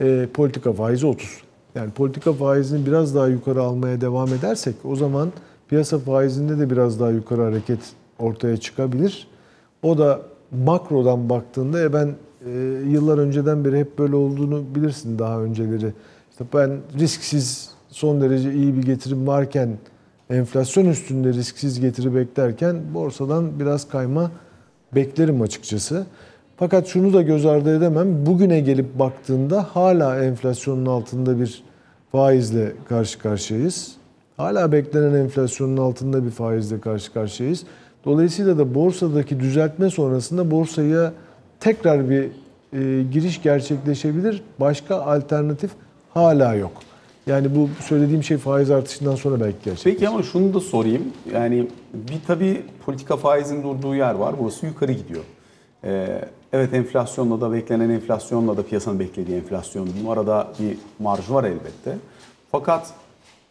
E, 0.00 0.28
politika 0.34 0.72
faizi 0.72 1.06
30. 1.06 1.42
Yani 1.74 1.90
politika 1.90 2.32
faizini 2.32 2.86
biraz 2.86 3.14
daha 3.14 3.28
yukarı 3.28 3.62
almaya 3.62 4.00
devam 4.00 4.28
edersek 4.28 4.74
o 4.84 4.96
zaman 4.96 5.32
piyasa 5.68 5.98
faizinde 5.98 6.58
de 6.58 6.70
biraz 6.70 7.00
daha 7.00 7.10
yukarı 7.10 7.42
hareket 7.42 7.78
ortaya 8.18 8.56
çıkabilir. 8.56 9.28
O 9.82 9.98
da 9.98 10.20
makrodan 10.64 11.28
baktığında 11.28 11.80
e 11.80 11.92
ben 11.92 12.14
e, 12.46 12.50
yıllar 12.88 13.18
önceden 13.18 13.64
beri 13.64 13.78
hep 13.78 13.98
böyle 13.98 14.16
olduğunu 14.16 14.64
bilirsin 14.74 15.18
daha 15.18 15.40
önceleri. 15.40 15.92
İşte 16.30 16.44
ben 16.54 16.78
risksiz 16.98 17.70
son 17.88 18.20
derece 18.20 18.52
iyi 18.52 18.76
bir 18.76 18.82
getirim 18.82 19.26
varken 19.26 19.78
enflasyon 20.30 20.86
üstünde 20.86 21.28
risksiz 21.28 21.80
getiri 21.80 22.14
beklerken 22.14 22.76
borsadan 22.94 23.60
biraz 23.60 23.88
kayma 23.88 24.30
beklerim 24.94 25.42
açıkçası. 25.42 26.06
Fakat 26.56 26.86
şunu 26.86 27.12
da 27.12 27.22
göz 27.22 27.46
ardı 27.46 27.76
edemem. 27.76 28.26
Bugüne 28.26 28.60
gelip 28.60 28.98
baktığında 28.98 29.66
hala 29.72 30.24
enflasyonun 30.24 30.86
altında 30.86 31.40
bir 31.40 31.62
faizle 32.12 32.72
karşı 32.88 33.18
karşıyayız. 33.18 33.92
Hala 34.36 34.72
beklenen 34.72 35.14
enflasyonun 35.14 35.76
altında 35.76 36.24
bir 36.24 36.30
faizle 36.30 36.80
karşı 36.80 37.12
karşıyayız. 37.12 37.64
Dolayısıyla 38.04 38.58
da 38.58 38.74
borsadaki 38.74 39.40
düzeltme 39.40 39.90
sonrasında 39.90 40.50
borsaya 40.50 41.12
tekrar 41.60 42.10
bir 42.10 42.22
e, 42.72 43.02
giriş 43.02 43.42
gerçekleşebilir. 43.42 44.42
Başka 44.60 44.96
alternatif 44.96 45.70
hala 46.14 46.54
yok. 46.54 46.72
Yani 47.30 47.56
bu 47.56 47.68
söylediğim 47.80 48.24
şey 48.24 48.36
faiz 48.38 48.70
artışından 48.70 49.14
sonra 49.14 49.40
belki 49.40 49.56
gerçekleşir. 49.64 49.90
Peki 49.90 50.08
ama 50.08 50.22
şunu 50.22 50.54
da 50.54 50.60
sorayım. 50.60 51.02
Yani 51.34 51.66
bir 51.94 52.18
tabii 52.26 52.62
politika 52.86 53.16
faizin 53.16 53.62
durduğu 53.62 53.94
yer 53.94 54.14
var. 54.14 54.34
Burası 54.40 54.66
yukarı 54.66 54.92
gidiyor. 54.92 55.24
Ee, 55.84 56.24
evet 56.52 56.74
enflasyonla 56.74 57.40
da 57.40 57.52
beklenen 57.52 57.90
enflasyonla 57.90 58.56
da 58.56 58.62
piyasanın 58.62 58.98
beklediği 58.98 59.36
enflasyon 59.36 59.86
diyeyim. 59.86 60.08
Arada 60.08 60.52
bir 60.58 60.76
marj 60.98 61.30
var 61.30 61.44
elbette. 61.44 61.96
Fakat 62.52 62.94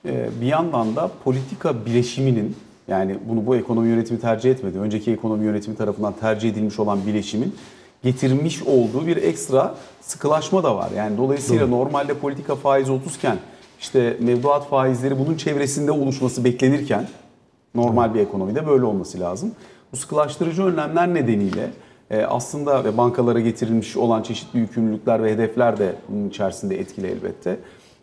e, 0.06 0.30
bir 0.42 0.48
yandan 0.48 0.96
da 0.96 1.12
politika 1.24 1.86
bileşiminin 1.86 2.56
yani 2.88 3.18
bunu 3.30 3.46
bu 3.46 3.56
ekonomi 3.56 3.90
yönetimi 3.90 4.20
tercih 4.20 4.52
etmedi. 4.52 4.80
Önceki 4.80 5.12
ekonomi 5.12 5.46
yönetimi 5.46 5.78
tarafından 5.78 6.14
tercih 6.14 6.50
edilmiş 6.50 6.80
olan 6.80 7.00
bileşimin 7.08 7.56
getirmiş 8.04 8.64
olduğu 8.64 9.08
bir 9.08 9.18
ekstra 9.18 9.76
sıkılaşma 10.02 10.64
da 10.64 10.76
var. 10.76 10.90
Yani 10.96 11.18
dolayısıyla 11.18 11.68
normalde 11.68 12.14
politika 12.14 12.56
faizi 12.56 12.92
30 12.92 13.16
iken 13.16 13.38
işte 13.80 14.18
mevduat 14.20 14.70
faizleri 14.70 15.20
bunun 15.20 15.38
çevresinde 15.38 15.92
oluşması 15.92 16.44
beklenirken 16.44 17.08
normal 17.76 18.14
bir 18.14 18.20
ekonomide 18.20 18.68
böyle 18.68 18.86
olması 18.86 19.20
lazım. 19.20 19.52
Bu 19.92 19.98
sıkılaştırıcı 19.98 20.64
önlemler 20.64 21.14
nedeniyle 21.14 21.70
e, 22.12 22.24
aslında 22.24 22.84
ve 22.84 22.98
bankalara 22.98 23.40
getirilmiş 23.40 23.98
olan 23.98 24.24
çeşitli 24.24 24.60
yükümlülükler 24.60 25.24
ve 25.24 25.32
hedefler 25.32 25.80
de 25.80 25.96
bunun 26.10 26.30
içerisinde 26.30 26.80
etkili 26.80 27.08
elbette. 27.08 27.60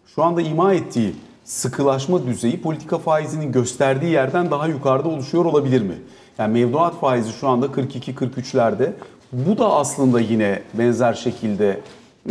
Şu 0.06 0.22
anda 0.24 0.42
ima 0.42 0.74
ettiği 0.74 1.14
sıkılaşma 1.44 2.26
düzeyi 2.26 2.62
politika 2.62 2.98
faizinin 2.98 3.52
gösterdiği 3.52 4.12
yerden 4.12 4.50
daha 4.50 4.66
yukarıda 4.66 5.08
oluşuyor 5.08 5.44
olabilir 5.44 5.82
mi? 5.82 5.94
Yani 6.38 6.52
mevduat 6.52 7.00
faizi 7.00 7.32
şu 7.32 7.48
anda 7.48 7.66
42-43'lerde. 7.66 8.92
Bu 9.32 9.58
da 9.58 9.72
aslında 9.72 10.20
yine 10.20 10.62
benzer 10.74 11.14
şekilde 11.14 11.80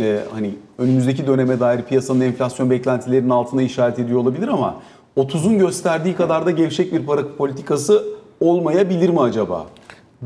e, 0.00 0.20
hani 0.32 0.54
önümüzdeki 0.78 1.26
döneme 1.26 1.60
dair 1.60 1.82
piyasanın 1.82 2.20
enflasyon 2.20 2.70
beklentilerinin 2.70 3.30
altına 3.30 3.62
işaret 3.62 3.98
ediyor 3.98 4.18
olabilir 4.18 4.48
ama 4.48 4.76
30'un 5.16 5.58
gösterdiği 5.58 6.16
kadar 6.16 6.46
da 6.46 6.50
gevşek 6.50 6.92
bir 6.92 7.06
para 7.06 7.36
politikası 7.36 8.04
olmayabilir 8.40 9.10
mi 9.10 9.20
acaba? 9.20 9.66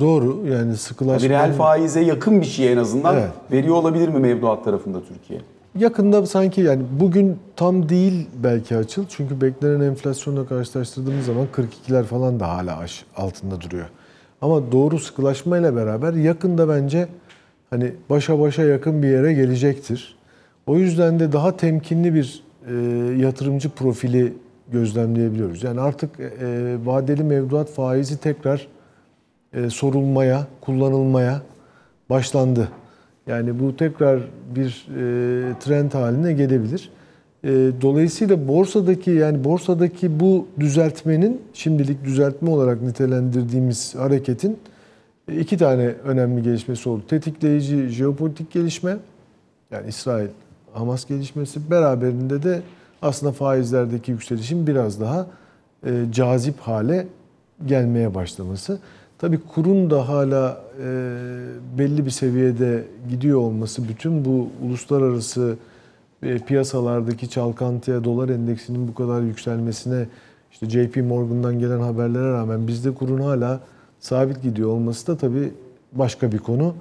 Doğru 0.01 0.47
yani 0.47 0.77
sıkılaşma... 0.77 1.29
Bir 1.29 1.35
reel 1.35 1.53
faize 1.53 2.01
yakın 2.01 2.41
bir 2.41 2.47
şey 2.47 2.73
en 2.73 2.77
azından 2.77 3.15
Evet. 3.17 3.31
veriyor 3.53 3.75
olabilir 3.75 4.09
mi 4.09 4.19
mevduat 4.19 4.65
tarafında 4.65 4.99
Türkiye? 5.05 5.41
Yakında 5.79 6.27
sanki 6.27 6.61
yani 6.61 6.83
bugün 7.01 7.39
tam 7.57 7.89
değil 7.89 8.29
belki 8.43 8.77
açıl. 8.77 9.05
Çünkü 9.09 9.41
beklenen 9.41 9.81
enflasyonla 9.81 10.47
karşılaştırdığımız 10.47 11.27
zaman 11.27 11.47
42'ler 11.57 12.05
falan 12.05 12.41
da 12.41 12.49
hala 12.49 12.87
altında 13.17 13.61
duruyor. 13.61 13.87
Ama 14.43 14.73
doğru 14.73 14.99
sıkılaşmayla 14.99 15.77
beraber 15.77 16.13
yakında 16.13 16.69
bence 16.69 17.09
hani 17.71 17.93
başa 18.11 18.41
başa 18.41 18.63
yakın 18.63 19.03
bir 19.03 19.09
yere 19.09 19.33
gelecektir. 19.33 20.17
O 20.67 20.77
yüzden 20.79 21.21
de 21.21 21.33
daha 21.33 21.57
temkinli 21.57 22.15
bir 22.15 22.43
e, 22.69 22.75
yatırımcı 23.23 23.71
profili 23.71 24.33
gözlemleyebiliyoruz. 24.73 25.63
Yani 25.63 25.81
artık 25.81 26.21
e, 26.21 26.27
vadeli 26.85 27.25
mevduat 27.25 27.71
faizi 27.71 28.21
tekrar 28.21 28.69
e, 29.53 29.71
sorulmaya, 29.71 30.47
kullanılmaya 30.61 31.43
başlandı. 32.11 32.69
Yani 33.27 33.61
bu 33.61 33.77
tekrar 33.77 34.21
bir 34.55 34.87
e, 34.89 35.59
trend 35.61 35.93
haline 35.93 36.33
gelebilir. 36.33 36.91
E, 37.45 37.49
dolayısıyla 37.81 38.49
borsadaki 38.49 39.11
yani 39.11 39.45
borsadaki 39.45 40.21
bu 40.21 40.47
düzeltmenin 40.61 41.41
şimdilik 41.55 42.05
düzeltme 42.05 42.51
olarak 42.51 42.83
nitelendirdiğimiz 42.83 43.95
hareketin 43.95 44.53
e, 44.53 44.57
iki 45.29 45.59
tane 45.59 45.87
önemli 45.87 46.43
gelişmesi 46.43 46.89
oldu. 46.89 47.03
Tetikleyici 47.09 47.89
jeopolitik 47.89 48.51
gelişme 48.51 48.97
yani 49.71 49.89
İsrail 49.89 50.29
Hamas 50.73 51.07
gelişmesi 51.07 51.71
beraberinde 51.71 52.43
de 52.43 52.63
aslında 53.03 53.33
faizlerdeki 53.33 54.11
yükselişin 54.11 54.67
biraz 54.67 55.01
daha 55.01 55.27
e, 55.87 56.05
cazip 56.13 56.61
hale 56.61 57.07
gelmeye 57.67 58.15
başlaması. 58.15 58.79
Tabii 59.19 59.41
kurun 59.55 59.91
da 59.91 60.09
hala 60.09 60.63
e, 60.85 60.89
belli 61.79 62.07
bir 62.07 62.11
seviyede 62.11 62.85
gidiyor 63.11 63.39
olması 63.39 63.89
bütün 63.89 64.25
bu 64.25 64.49
uluslararası 64.67 65.57
e, 66.23 66.39
piyasalardaki 66.39 67.31
çalkantıya, 67.31 68.05
dolar 68.05 68.29
endeksinin 68.29 68.89
bu 68.89 68.95
kadar 68.95 69.21
yükselmesine 69.21 70.07
işte 70.53 70.71
JP 70.71 70.97
Morgan'dan 70.97 71.59
gelen 71.59 71.81
haberlere 71.81 72.33
rağmen 72.33 72.69
bizde 72.69 72.95
kurun 72.95 73.21
hala 73.21 73.61
sabit 74.01 74.43
gidiyor 74.43 74.69
olması 74.69 75.07
da 75.07 75.17
tabii 75.17 75.53
başka 75.93 76.33
bir 76.33 76.39
konu. 76.39 76.75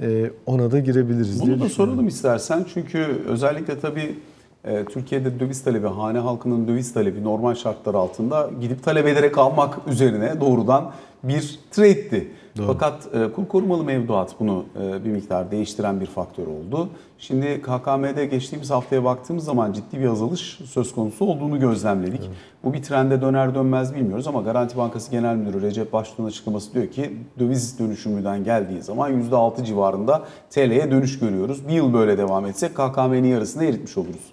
E, 0.00 0.30
ona 0.46 0.70
da 0.70 0.78
girebiliriz 0.78 1.28
diye 1.28 1.40
Bunu 1.40 1.60
da 1.60 1.64
düşünüyorum. 1.64 1.70
soralım 1.70 2.08
istersen 2.08 2.66
çünkü 2.74 2.98
özellikle 3.28 3.80
tabii 3.80 4.16
e, 4.64 4.84
Türkiye'de 4.84 5.40
döviz 5.40 5.64
talebi, 5.64 5.86
hane 5.86 6.18
halkının 6.18 6.68
döviz 6.68 6.92
talebi 6.92 7.24
normal 7.24 7.54
şartlar 7.54 7.94
altında 7.94 8.50
gidip 8.60 8.82
talep 8.82 9.06
ederek 9.06 9.38
almak 9.38 9.78
üzerine 9.88 10.40
doğrudan 10.40 10.92
bir 11.22 11.58
trade'ti. 11.70 12.28
Doğru. 12.56 12.66
Fakat 12.66 13.14
e, 13.14 13.32
kur 13.32 13.48
korumalı 13.48 13.84
mevduat 13.84 14.40
bunu 14.40 14.64
e, 14.82 15.04
bir 15.04 15.10
miktar 15.10 15.50
değiştiren 15.50 16.00
bir 16.00 16.06
faktör 16.06 16.46
oldu. 16.46 16.88
Şimdi 17.18 17.62
KKM'de 17.62 18.26
geçtiğimiz 18.26 18.70
haftaya 18.70 19.04
baktığımız 19.04 19.44
zaman 19.44 19.72
ciddi 19.72 20.00
bir 20.00 20.06
azalış 20.06 20.60
söz 20.66 20.94
konusu 20.94 21.24
olduğunu 21.24 21.60
gözlemledik. 21.60 22.30
Bu 22.64 22.72
bir 22.74 22.82
trende 22.82 23.20
döner 23.20 23.54
dönmez 23.54 23.94
bilmiyoruz 23.94 24.26
ama 24.26 24.42
Garanti 24.42 24.76
Bankası 24.76 25.10
Genel 25.10 25.36
Müdürü 25.36 25.62
Recep 25.62 25.92
Baştuğ'un 25.92 26.26
açıklaması 26.26 26.74
diyor 26.74 26.86
ki 26.86 27.16
döviz 27.38 27.78
dönüşümünden 27.78 28.44
geldiği 28.44 28.82
zaman 28.82 29.22
%6 29.30 29.64
civarında 29.64 30.22
TL'ye 30.50 30.90
dönüş 30.90 31.18
görüyoruz. 31.18 31.68
Bir 31.68 31.72
yıl 31.72 31.92
böyle 31.92 32.18
devam 32.18 32.46
etsek 32.46 32.74
KKM'nin 32.74 33.28
yarısını 33.28 33.64
eritmiş 33.64 33.98
oluruz. 33.98 34.32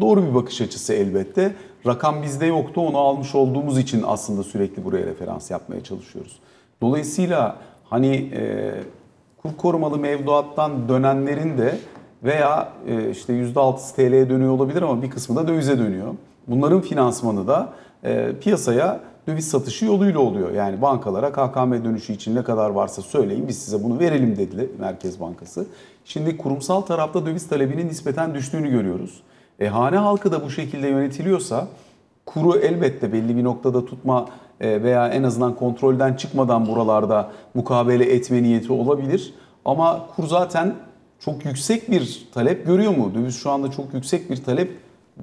Doğru 0.00 0.26
bir 0.28 0.34
bakış 0.34 0.60
açısı 0.60 0.92
elbette. 0.92 1.54
Rakam 1.86 2.22
bizde 2.22 2.46
yoktu. 2.46 2.80
Onu 2.80 2.98
almış 2.98 3.34
olduğumuz 3.34 3.78
için 3.78 4.04
aslında 4.06 4.42
sürekli 4.42 4.84
buraya 4.84 5.06
referans 5.06 5.50
yapmaya 5.50 5.84
çalışıyoruz. 5.84 6.38
Dolayısıyla 6.82 7.56
hani 7.90 8.16
e, 8.16 8.74
kur 9.42 9.56
korumalı 9.56 9.98
mevduattan 9.98 10.88
dönenlerin 10.88 11.58
de 11.58 11.78
veya 12.24 12.68
e, 12.88 13.10
işte 13.10 13.32
%6'sı 13.32 13.96
TL'ye 13.96 14.30
dönüyor 14.30 14.52
olabilir 14.52 14.82
ama 14.82 15.02
bir 15.02 15.10
kısmı 15.10 15.36
da 15.36 15.48
dövize 15.48 15.78
dönüyor. 15.78 16.14
Bunların 16.46 16.80
finansmanı 16.80 17.46
da 17.46 17.72
e, 18.04 18.32
piyasaya 18.40 19.00
döviz 19.28 19.48
satışı 19.48 19.84
yoluyla 19.84 20.20
oluyor. 20.20 20.52
Yani 20.52 20.82
bankalara 20.82 21.32
KKM 21.32 21.84
dönüşü 21.84 22.12
için 22.12 22.36
ne 22.36 22.44
kadar 22.44 22.70
varsa 22.70 23.02
söyleyin 23.02 23.48
biz 23.48 23.58
size 23.58 23.84
bunu 23.84 23.98
verelim 23.98 24.36
dedi 24.36 24.70
Merkez 24.78 25.20
Bankası. 25.20 25.66
Şimdi 26.04 26.36
kurumsal 26.36 26.80
tarafta 26.80 27.26
döviz 27.26 27.48
talebinin 27.48 27.88
nispeten 27.88 28.34
düştüğünü 28.34 28.70
görüyoruz. 28.70 29.22
E, 29.60 29.66
hane 29.66 29.96
halkı 29.96 30.32
da 30.32 30.44
bu 30.44 30.50
şekilde 30.50 30.88
yönetiliyorsa 30.88 31.68
kuru 32.26 32.58
elbette 32.58 33.12
belli 33.12 33.36
bir 33.36 33.44
noktada 33.44 33.84
tutma 33.84 34.28
veya 34.60 35.08
en 35.08 35.22
azından 35.22 35.54
kontrolden 35.54 36.14
çıkmadan 36.14 36.66
buralarda 36.66 37.30
mukabele 37.54 38.04
etme 38.04 38.42
niyeti 38.42 38.72
olabilir. 38.72 39.34
Ama 39.64 40.06
kur 40.16 40.26
zaten 40.26 40.74
çok 41.20 41.44
yüksek 41.44 41.90
bir 41.90 42.28
talep 42.34 42.66
görüyor 42.66 42.96
mu? 42.96 43.10
Döviz 43.14 43.36
şu 43.36 43.50
anda 43.50 43.70
çok 43.70 43.94
yüksek 43.94 44.30
bir 44.30 44.36
talep 44.36 44.70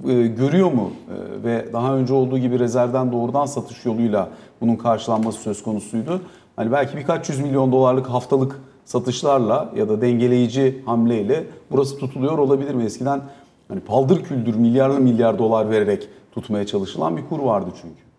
e, 0.08 0.26
görüyor 0.26 0.72
mu? 0.72 0.90
E, 1.08 1.44
ve 1.44 1.72
daha 1.72 1.96
önce 1.96 2.14
olduğu 2.14 2.38
gibi 2.38 2.58
rezervden 2.58 3.12
doğrudan 3.12 3.46
satış 3.46 3.84
yoluyla 3.84 4.28
bunun 4.60 4.76
karşılanması 4.76 5.40
söz 5.40 5.62
konusuydu. 5.62 6.20
Hani 6.56 6.72
belki 6.72 6.96
birkaç 6.96 7.28
yüz 7.28 7.40
milyon 7.40 7.72
dolarlık 7.72 8.06
haftalık 8.06 8.60
satışlarla 8.84 9.72
ya 9.76 9.88
da 9.88 10.00
dengeleyici 10.00 10.82
hamleyle 10.86 11.44
burası 11.70 11.98
tutuluyor 11.98 12.38
olabilir 12.38 12.74
mi? 12.74 12.84
Eskiden 12.84 13.20
Hani 13.70 13.80
paldır 13.80 14.22
küldür 14.22 14.54
milyarlı 14.54 15.00
milyar 15.00 15.38
dolar 15.38 15.70
vererek 15.70 16.08
tutmaya 16.32 16.66
çalışılan 16.66 17.16
bir 17.16 17.28
kur 17.28 17.38
vardı 17.38 17.70
çünkü. 17.82 18.09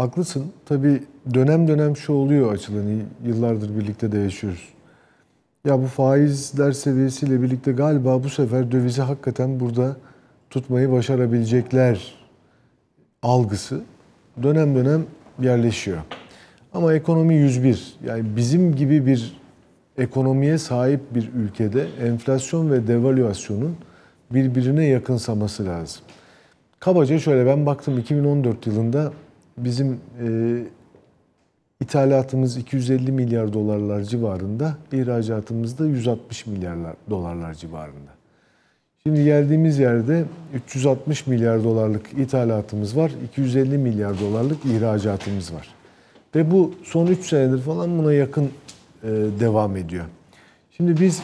Haklısın. 0.00 0.52
Tabii 0.66 1.02
dönem 1.34 1.68
dönem 1.68 1.96
şu 1.96 2.12
oluyor 2.12 2.52
açılan 2.52 3.02
yıllardır 3.24 3.78
birlikte 3.78 4.12
de 4.12 4.18
yaşıyoruz. 4.18 4.68
Ya 5.64 5.82
bu 5.82 5.86
faizler 5.86 6.72
seviyesiyle 6.72 7.42
birlikte 7.42 7.72
galiba 7.72 8.24
bu 8.24 8.28
sefer 8.30 8.72
dövizi 8.72 9.02
hakikaten 9.02 9.60
burada 9.60 9.96
tutmayı 10.50 10.92
başarabilecekler 10.92 12.14
algısı 13.22 13.80
dönem 14.42 14.74
dönem 14.74 15.04
yerleşiyor. 15.40 15.98
Ama 16.72 16.94
ekonomi 16.94 17.34
101. 17.34 17.94
Yani 18.06 18.36
bizim 18.36 18.76
gibi 18.76 19.06
bir 19.06 19.40
ekonomiye 19.98 20.58
sahip 20.58 21.00
bir 21.14 21.30
ülkede 21.34 21.86
enflasyon 22.02 22.70
ve 22.70 22.86
devalüasyonun 22.86 23.76
birbirine 24.30 24.84
yakınsaması 24.84 25.66
lazım. 25.66 26.02
Kabaca 26.78 27.18
şöyle 27.18 27.46
ben 27.46 27.66
baktım 27.66 27.98
2014 27.98 28.66
yılında 28.66 29.12
bizim 29.64 30.00
e, 30.22 30.28
ithalatımız 31.80 32.56
250 32.56 33.12
milyar 33.12 33.52
dolarlar 33.52 34.02
civarında, 34.02 34.76
ihracatımız 34.92 35.78
da 35.78 35.86
160 35.86 36.46
milyar 36.46 36.76
dolarlar 37.10 37.54
civarında. 37.54 38.10
Şimdi 39.02 39.24
geldiğimiz 39.24 39.78
yerde 39.78 40.24
360 40.66 41.26
milyar 41.26 41.64
dolarlık 41.64 42.12
ithalatımız 42.18 42.96
var, 42.96 43.12
250 43.30 43.78
milyar 43.78 44.20
dolarlık 44.20 44.64
ihracatımız 44.64 45.54
var. 45.54 45.68
Ve 46.34 46.50
bu 46.50 46.74
son 46.84 47.06
3 47.06 47.26
senedir 47.28 47.60
falan 47.62 47.98
buna 47.98 48.12
yakın 48.12 48.44
e, 48.44 49.08
devam 49.40 49.76
ediyor. 49.76 50.04
Şimdi 50.76 51.00
biz 51.00 51.22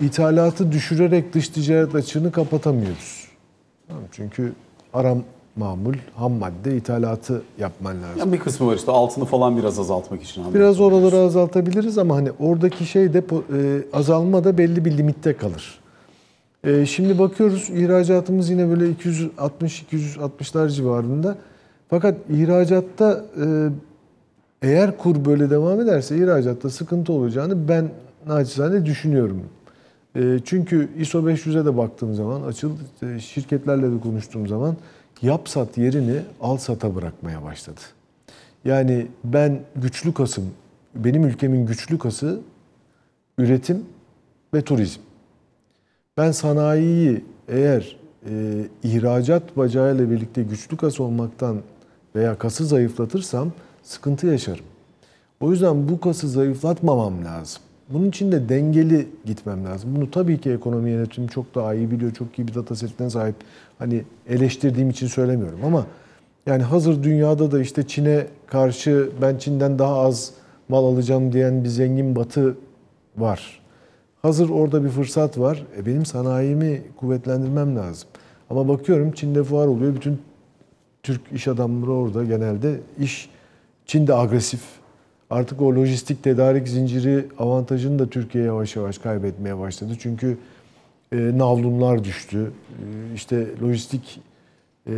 ithalatı 0.00 0.72
düşürerek 0.72 1.34
dış 1.34 1.48
ticaret 1.48 1.94
açığını 1.94 2.32
kapatamıyoruz. 2.32 3.28
Çünkü 4.12 4.52
aram 4.92 5.24
mamul, 5.56 5.94
ham 6.14 6.32
madde 6.32 6.76
ithalatı 6.76 7.42
yapman 7.58 8.02
lazım. 8.02 8.18
Yani 8.18 8.32
bir 8.32 8.38
kısmı 8.38 8.66
var 8.66 8.76
işte 8.76 8.92
altını 8.92 9.24
falan 9.24 9.56
biraz 9.56 9.78
azaltmak 9.78 10.22
için. 10.22 10.54
Biraz 10.54 10.80
oraları 10.80 11.16
azaltabiliriz 11.16 11.98
ama 11.98 12.16
hani 12.16 12.30
oradaki 12.38 12.86
şey 12.86 13.12
de 13.14 13.18
e, 13.18 13.82
azalma 13.92 14.44
da 14.44 14.58
belli 14.58 14.84
bir 14.84 14.98
limitte 14.98 15.36
kalır. 15.36 15.80
E, 16.64 16.86
şimdi 16.86 17.18
bakıyoruz 17.18 17.70
ihracatımız 17.70 18.50
yine 18.50 18.68
böyle 18.68 18.92
260-260'lar 18.92 20.70
civarında. 20.70 21.36
Fakat 21.90 22.16
ihracatta 22.30 23.24
e, 23.44 23.68
eğer 24.62 24.98
kur 24.98 25.24
böyle 25.24 25.50
devam 25.50 25.80
ederse 25.80 26.16
ihracatta 26.16 26.70
sıkıntı 26.70 27.12
olacağını 27.12 27.68
ben 27.68 27.90
naçizane 28.26 28.86
düşünüyorum. 28.86 29.42
Çünkü 30.44 30.88
ISO 30.98 31.18
500'e 31.18 31.64
de 31.64 31.76
baktığım 31.76 32.14
zaman, 32.14 32.42
açıl 32.42 32.70
şirketlerle 33.20 33.92
de 33.92 34.00
konuştuğum 34.00 34.46
zaman 34.46 34.76
yap 35.22 35.48
sat 35.48 35.78
yerini 35.78 36.20
al 36.40 36.56
sata 36.56 36.94
bırakmaya 36.94 37.42
başladı. 37.42 37.80
Yani 38.64 39.06
ben 39.24 39.60
güçlü 39.76 40.14
kasım, 40.14 40.44
benim 40.94 41.24
ülkemin 41.24 41.66
güçlü 41.66 41.98
kası 41.98 42.40
üretim 43.38 43.84
ve 44.54 44.62
turizm. 44.62 45.00
Ben 46.16 46.32
sanayiyi 46.32 47.24
eğer 47.48 47.96
e, 48.28 48.64
ihracat 48.82 49.56
bacağıyla 49.56 50.10
birlikte 50.10 50.42
güçlü 50.42 50.76
kas 50.76 51.00
olmaktan 51.00 51.58
veya 52.14 52.38
kası 52.38 52.66
zayıflatırsam 52.66 53.52
sıkıntı 53.82 54.26
yaşarım. 54.26 54.64
O 55.40 55.50
yüzden 55.50 55.88
bu 55.88 56.00
kası 56.00 56.28
zayıflatmamam 56.28 57.24
lazım. 57.24 57.62
Bunun 57.88 58.08
için 58.08 58.32
de 58.32 58.48
dengeli 58.48 59.08
gitmem 59.24 59.64
lazım. 59.64 59.96
Bunu 59.96 60.10
tabii 60.10 60.40
ki 60.40 60.50
ekonomi 60.50 60.90
yönetimi 60.90 61.28
çok 61.28 61.54
daha 61.54 61.74
iyi 61.74 61.90
biliyor, 61.90 62.12
çok 62.12 62.38
iyi 62.38 62.48
bir 62.48 62.54
data 62.54 62.76
setine 62.76 63.10
sahip. 63.10 63.36
Hani 63.78 64.04
eleştirdiğim 64.28 64.90
için 64.90 65.06
söylemiyorum 65.06 65.60
ama 65.64 65.86
yani 66.46 66.62
hazır 66.62 67.02
dünyada 67.02 67.52
da 67.52 67.60
işte 67.60 67.86
Çin'e 67.86 68.26
karşı 68.46 69.10
ben 69.22 69.36
Çin'den 69.36 69.78
daha 69.78 70.00
az 70.00 70.30
mal 70.68 70.84
alacağım 70.84 71.32
diyen 71.32 71.64
bir 71.64 71.68
zengin 71.68 72.16
batı 72.16 72.56
var. 73.16 73.60
Hazır 74.22 74.50
orada 74.50 74.84
bir 74.84 74.88
fırsat 74.88 75.38
var. 75.38 75.66
E 75.78 75.86
benim 75.86 76.06
sanayimi 76.06 76.82
kuvvetlendirmem 76.96 77.76
lazım. 77.76 78.08
Ama 78.50 78.68
bakıyorum 78.68 79.12
Çin'de 79.12 79.44
fuar 79.44 79.66
oluyor. 79.66 79.94
Bütün 79.94 80.18
Türk 81.02 81.20
iş 81.32 81.48
adamları 81.48 81.92
orada 81.92 82.24
genelde 82.24 82.80
iş 82.98 83.30
Çin'de 83.86 84.14
agresif. 84.14 84.60
Artık 85.30 85.62
o 85.62 85.74
lojistik 85.74 86.22
tedarik 86.22 86.68
zinciri 86.68 87.26
avantajını 87.38 87.98
da 87.98 88.06
Türkiye 88.06 88.44
yavaş 88.44 88.76
yavaş 88.76 88.98
kaybetmeye 88.98 89.58
başladı. 89.58 89.92
Çünkü 89.98 90.38
e, 91.12 91.38
navlunlar 91.38 92.04
düştü. 92.04 92.52
E, 92.70 93.14
işte 93.14 93.46
lojistik 93.62 94.20
e, 94.86 94.92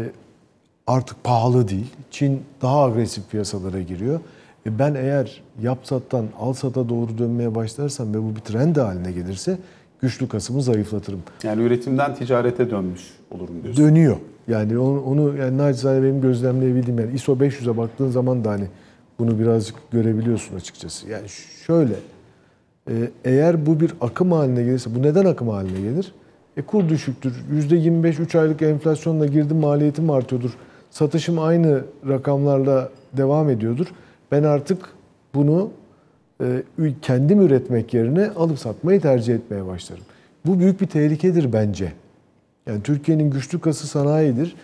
artık 0.86 1.24
pahalı 1.24 1.68
değil. 1.68 1.90
Çin 2.10 2.42
daha 2.62 2.84
agresif 2.84 3.30
piyasalara 3.30 3.80
giriyor. 3.80 4.20
E 4.66 4.78
ben 4.78 4.94
eğer 4.94 5.42
yap 5.62 5.78
sattan 5.82 6.26
al 6.40 6.52
sata 6.52 6.88
doğru 6.88 7.18
dönmeye 7.18 7.54
başlarsam 7.54 8.14
ve 8.14 8.22
bu 8.22 8.36
bir 8.36 8.40
trend 8.40 8.76
haline 8.76 9.12
gelirse 9.12 9.58
güçlü 10.00 10.28
kasımı 10.28 10.62
zayıflatırım. 10.62 11.22
Yani 11.42 11.62
üretimden 11.62 12.14
ticarete 12.14 12.70
dönmüş 12.70 13.02
olurum 13.30 13.62
diyorsun. 13.62 13.84
Dönüyor. 13.84 14.16
Yani 14.48 14.78
onu, 14.78 15.00
onu 15.02 15.36
yani 15.36 15.58
nacizane 15.58 16.02
benim 16.02 16.20
gözlemleyebildiğim 16.20 17.00
yani 17.00 17.14
ISO 17.14 17.32
500'e 17.32 17.76
baktığın 17.76 18.10
zaman 18.10 18.44
da 18.44 18.50
hani 18.50 18.66
bunu 19.18 19.38
birazcık 19.38 19.76
görebiliyorsun 19.90 20.56
açıkçası. 20.56 21.08
Yani 21.08 21.28
şöyle 21.66 21.94
eğer 23.24 23.66
bu 23.66 23.80
bir 23.80 23.94
akım 24.00 24.32
haline 24.32 24.62
gelirse 24.62 24.94
bu 24.94 25.02
neden 25.02 25.24
akım 25.24 25.48
haline 25.48 25.80
gelir? 25.80 26.12
E 26.56 26.62
kur 26.62 26.88
düşüktür. 26.88 27.32
%25 27.52 28.22
3 28.22 28.34
aylık 28.34 28.62
enflasyonla 28.62 29.26
girdim 29.26 29.56
maliyetim 29.56 30.10
artıyordur. 30.10 30.50
Satışım 30.90 31.38
aynı 31.38 31.84
rakamlarla 32.08 32.90
devam 33.12 33.50
ediyordur. 33.50 33.86
Ben 34.32 34.42
artık 34.42 34.78
bunu 35.34 35.70
e, 36.40 36.62
kendim 37.02 37.40
üretmek 37.40 37.94
yerine 37.94 38.30
alıp 38.30 38.58
satmayı 38.58 39.00
tercih 39.00 39.34
etmeye 39.34 39.66
başlarım. 39.66 40.04
Bu 40.46 40.58
büyük 40.58 40.80
bir 40.80 40.86
tehlikedir 40.86 41.52
bence. 41.52 41.92
Yani 42.66 42.82
Türkiye'nin 42.82 43.30
güçlü 43.30 43.60
kası 43.60 43.86
sanayidir. 43.86 44.56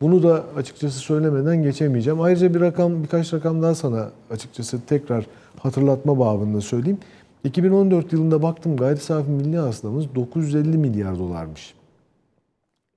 Bunu 0.00 0.22
da 0.22 0.44
açıkçası 0.56 0.98
söylemeden 0.98 1.62
geçemeyeceğim. 1.62 2.20
Ayrıca 2.20 2.54
bir 2.54 2.60
rakam, 2.60 3.02
birkaç 3.02 3.34
rakam 3.34 3.62
daha 3.62 3.74
sana 3.74 4.10
açıkçası 4.30 4.80
tekrar 4.86 5.26
hatırlatma 5.58 6.18
babında 6.18 6.60
söyleyeyim. 6.60 6.98
2014 7.44 8.12
yılında 8.12 8.42
baktım 8.42 8.76
gayri 8.76 8.96
safi 8.96 9.30
milli 9.30 9.58
hasılamız 9.58 10.14
950 10.14 10.78
milyar 10.78 11.18
dolarmış. 11.18 11.74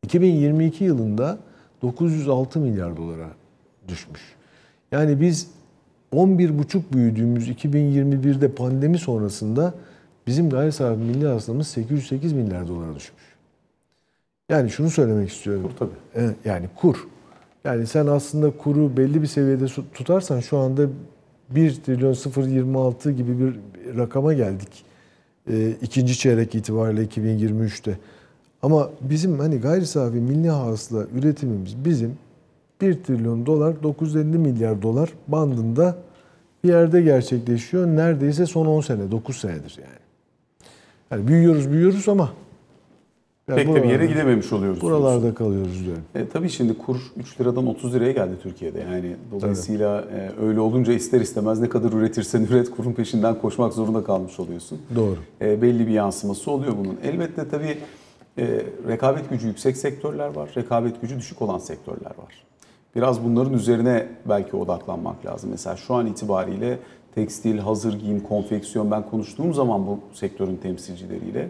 2022 0.04 0.84
yılında 0.84 1.38
906 1.82 2.60
milyar 2.60 2.97
dolara 2.97 3.30
düşmüş. 3.88 4.21
Yani 4.91 5.21
biz 5.21 5.51
11,5 6.13 6.82
büyüdüğümüz 6.93 7.49
2021'de 7.49 8.51
pandemi 8.51 8.97
sonrasında 8.97 9.73
bizim 10.27 10.49
gayri 10.49 10.71
safi 10.71 10.99
milli 10.99 11.27
hasılamız 11.27 11.67
808 11.67 12.34
milyar 12.34 12.67
dolara 12.67 12.95
düşmüş. 12.95 13.23
Yani 14.49 14.69
şunu 14.69 14.89
söylemek 14.89 15.30
istiyorum. 15.30 15.63
Kur 15.63 15.77
tabii. 15.80 15.99
Evet, 16.15 16.36
Yani 16.45 16.69
kur. 16.75 17.08
Yani 17.63 17.88
sen 17.88 18.08
aslında 18.08 18.58
kuru 18.58 18.97
belli 18.97 19.21
bir 19.21 19.27
seviyede 19.27 19.65
tutarsan 19.93 20.39
şu 20.39 20.58
anda 20.58 20.88
1 21.55 21.75
trilyon 21.75 22.13
026 22.13 23.11
gibi 23.11 23.39
bir 23.39 23.59
rakama 23.97 24.33
geldik. 24.33 24.69
Ee, 25.49 25.69
ikinci 25.81 26.17
çeyrek 26.17 26.55
itibariyle 26.55 27.05
2023'te. 27.05 27.97
Ama 28.61 28.89
bizim 29.01 29.39
hani 29.39 29.57
gayri 29.57 29.85
safi 29.85 30.17
milli 30.17 30.49
hasıla 30.49 31.05
üretimimiz 31.15 31.85
bizim 31.85 32.17
1 32.81 33.03
trilyon 33.03 33.45
dolar 33.45 33.83
950 33.83 34.37
milyar 34.37 34.81
dolar 34.81 35.09
bandında 35.27 35.97
bir 36.63 36.69
yerde 36.69 37.01
gerçekleşiyor. 37.01 37.87
Neredeyse 37.87 38.45
son 38.45 38.65
10 38.65 38.81
sene, 38.81 39.11
9 39.11 39.37
senedir 39.37 39.77
yani. 39.77 40.01
Yani 41.11 41.27
büyüyoruz 41.27 41.71
büyüyoruz 41.71 42.09
ama 42.09 42.33
yani 43.47 43.58
Pek 43.58 43.75
de 43.75 43.84
bir 43.84 43.89
yere 43.89 44.06
gidememiş 44.06 44.54
oluyoruz. 44.54 44.82
Buralarda 44.82 45.34
kalıyoruz 45.34 45.86
diyorum. 45.86 46.04
E, 46.15 46.27
tabii 46.27 46.49
şimdi 46.49 46.77
kur 46.77 46.97
3 47.17 47.41
liradan 47.41 47.67
30 47.67 47.93
liraya 47.93 48.12
geldi 48.12 48.34
Türkiye'de. 48.43 48.80
Yani 48.80 49.15
dolayısıyla 49.32 50.01
e, 50.01 50.45
öyle 50.45 50.60
olunca 50.60 50.93
ister 50.93 51.21
istemez 51.21 51.60
ne 51.60 51.69
kadar 51.69 51.91
üretirsen 51.91 52.41
üret 52.51 52.71
kurun 52.71 52.93
peşinden 52.93 53.39
koşmak 53.39 53.73
zorunda 53.73 54.04
kalmış 54.04 54.39
oluyorsun. 54.39 54.82
Doğru. 54.95 55.17
E, 55.41 55.62
belli 55.62 55.88
bir 55.88 55.91
yansıması 55.91 56.51
oluyor 56.51 56.73
bunun. 56.77 56.97
Elbette 57.04 57.49
tabii 57.49 57.77
e, 58.38 58.65
rekabet 58.88 59.30
gücü 59.30 59.47
yüksek 59.47 59.77
sektörler 59.77 60.36
var, 60.36 60.49
rekabet 60.58 61.01
gücü 61.01 61.17
düşük 61.17 61.41
olan 61.41 61.60
sektörler 61.60 62.12
var. 62.17 62.43
Biraz 62.95 63.23
bunların 63.23 63.54
üzerine 63.54 64.08
belki 64.25 64.56
odaklanmak 64.56 65.25
lazım. 65.25 65.49
Mesela 65.49 65.77
şu 65.77 65.93
an 65.93 66.06
itibariyle 66.06 66.80
tekstil, 67.15 67.58
hazır 67.58 67.99
giyim, 67.99 68.19
konfeksiyon 68.19 68.91
ben 68.91 69.10
konuştuğum 69.10 69.54
zaman 69.54 69.88
bu 69.88 69.99
sektörün 70.13 70.56
temsilcileriyle 70.56 71.49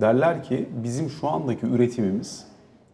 derler 0.00 0.42
ki 0.42 0.68
bizim 0.84 1.10
şu 1.10 1.28
andaki 1.28 1.66
üretimimiz, 1.66 2.44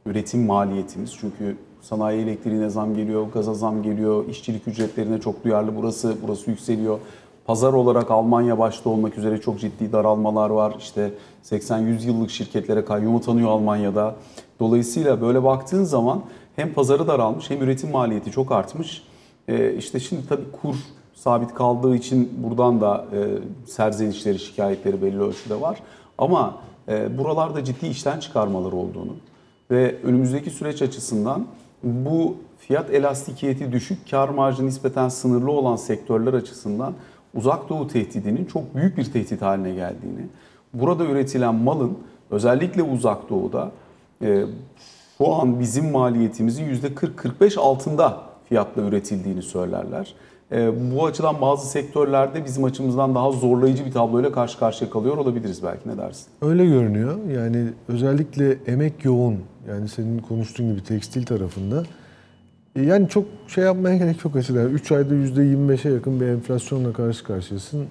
üretim 0.06 0.46
maliyetimiz 0.46 1.16
çünkü 1.20 1.56
sanayi 1.80 2.22
elektriğine 2.22 2.68
zam 2.68 2.94
geliyor, 2.94 3.26
gaza 3.34 3.54
zam 3.54 3.82
geliyor, 3.82 4.28
işçilik 4.28 4.68
ücretlerine 4.68 5.20
çok 5.20 5.44
duyarlı 5.44 5.76
burası, 5.76 6.16
burası 6.22 6.50
yükseliyor. 6.50 6.98
Pazar 7.44 7.72
olarak 7.72 8.10
Almanya 8.10 8.58
başta 8.58 8.90
olmak 8.90 9.18
üzere 9.18 9.40
çok 9.40 9.60
ciddi 9.60 9.92
daralmalar 9.92 10.50
var. 10.50 10.74
İşte 10.78 11.12
80-100 11.44 12.06
yıllık 12.06 12.30
şirketlere 12.30 12.84
kayyum 12.84 13.16
atanıyor 13.16 13.48
Almanya'da. 13.48 14.14
Dolayısıyla 14.60 15.20
böyle 15.20 15.44
baktığın 15.44 15.84
zaman 15.84 16.22
hem 16.56 16.72
pazarı 16.72 17.08
daralmış 17.08 17.50
hem 17.50 17.62
üretim 17.62 17.90
maliyeti 17.90 18.30
çok 18.30 18.52
artmış. 18.52 19.02
Ee, 19.48 19.74
işte 19.74 20.00
şimdi 20.00 20.28
tabii 20.28 20.50
kur 20.62 20.76
sabit 21.14 21.54
kaldığı 21.54 21.96
için 21.96 22.32
buradan 22.42 22.80
da 22.80 23.06
e, 23.12 23.18
serzenişleri, 23.66 24.38
şikayetleri 24.38 25.02
belli 25.02 25.20
ölçüde 25.20 25.60
var. 25.60 25.78
Ama 26.18 26.58
buralarda 27.18 27.64
ciddi 27.64 27.86
işten 27.86 28.20
çıkarmalar 28.20 28.72
olduğunu 28.72 29.16
ve 29.70 29.96
önümüzdeki 30.02 30.50
süreç 30.50 30.82
açısından 30.82 31.46
bu 31.82 32.36
fiyat 32.58 32.90
elastikiyeti 32.90 33.72
düşük, 33.72 34.10
kar 34.10 34.28
marjı 34.28 34.66
nispeten 34.66 35.08
sınırlı 35.08 35.52
olan 35.52 35.76
sektörler 35.76 36.34
açısından 36.34 36.94
uzak 37.34 37.68
doğu 37.68 37.88
tehdidinin 37.88 38.44
çok 38.44 38.74
büyük 38.74 38.96
bir 38.98 39.12
tehdit 39.12 39.42
haline 39.42 39.70
geldiğini, 39.70 40.26
burada 40.74 41.04
üretilen 41.04 41.54
malın 41.54 41.98
özellikle 42.30 42.82
uzak 42.82 43.30
doğuda 43.30 43.70
e, 44.22 44.44
şu 45.18 45.34
an 45.34 45.60
bizim 45.60 45.90
maliyetimizin 45.90 46.64
%40-45 46.64 47.60
altında 47.60 48.20
fiyatla 48.48 48.82
üretildiğini 48.82 49.42
söylerler. 49.42 50.14
E, 50.52 50.70
bu 50.94 51.06
açıdan 51.06 51.40
bazı 51.40 51.70
sektörlerde 51.70 52.44
bizim 52.44 52.64
açımızdan 52.64 53.14
daha 53.14 53.32
zorlayıcı 53.32 53.86
bir 53.86 53.92
tabloyla 53.92 54.32
karşı 54.32 54.58
karşıya 54.58 54.90
kalıyor 54.90 55.16
olabiliriz 55.16 55.62
belki 55.62 55.88
ne 55.88 55.98
dersin? 55.98 56.26
Öyle 56.42 56.66
görünüyor. 56.66 57.16
Yani 57.34 57.66
özellikle 57.88 58.56
emek 58.66 59.04
yoğun 59.04 59.36
yani 59.68 59.88
senin 59.88 60.18
konuştuğun 60.18 60.70
gibi 60.70 60.84
tekstil 60.84 61.26
tarafında 61.26 61.82
e, 62.76 62.82
yani 62.82 63.08
çok 63.08 63.24
şey 63.48 63.64
yapmaya 63.64 63.96
gerek 63.98 64.24
yok 64.24 64.36
aslında. 64.36 64.62
3 64.64 64.92
ayda 64.92 65.14
%25'e 65.14 65.92
yakın 65.92 66.20
bir 66.20 66.26
enflasyonla 66.26 66.92
karşı 66.92 67.24
karşıyasın. 67.24 67.86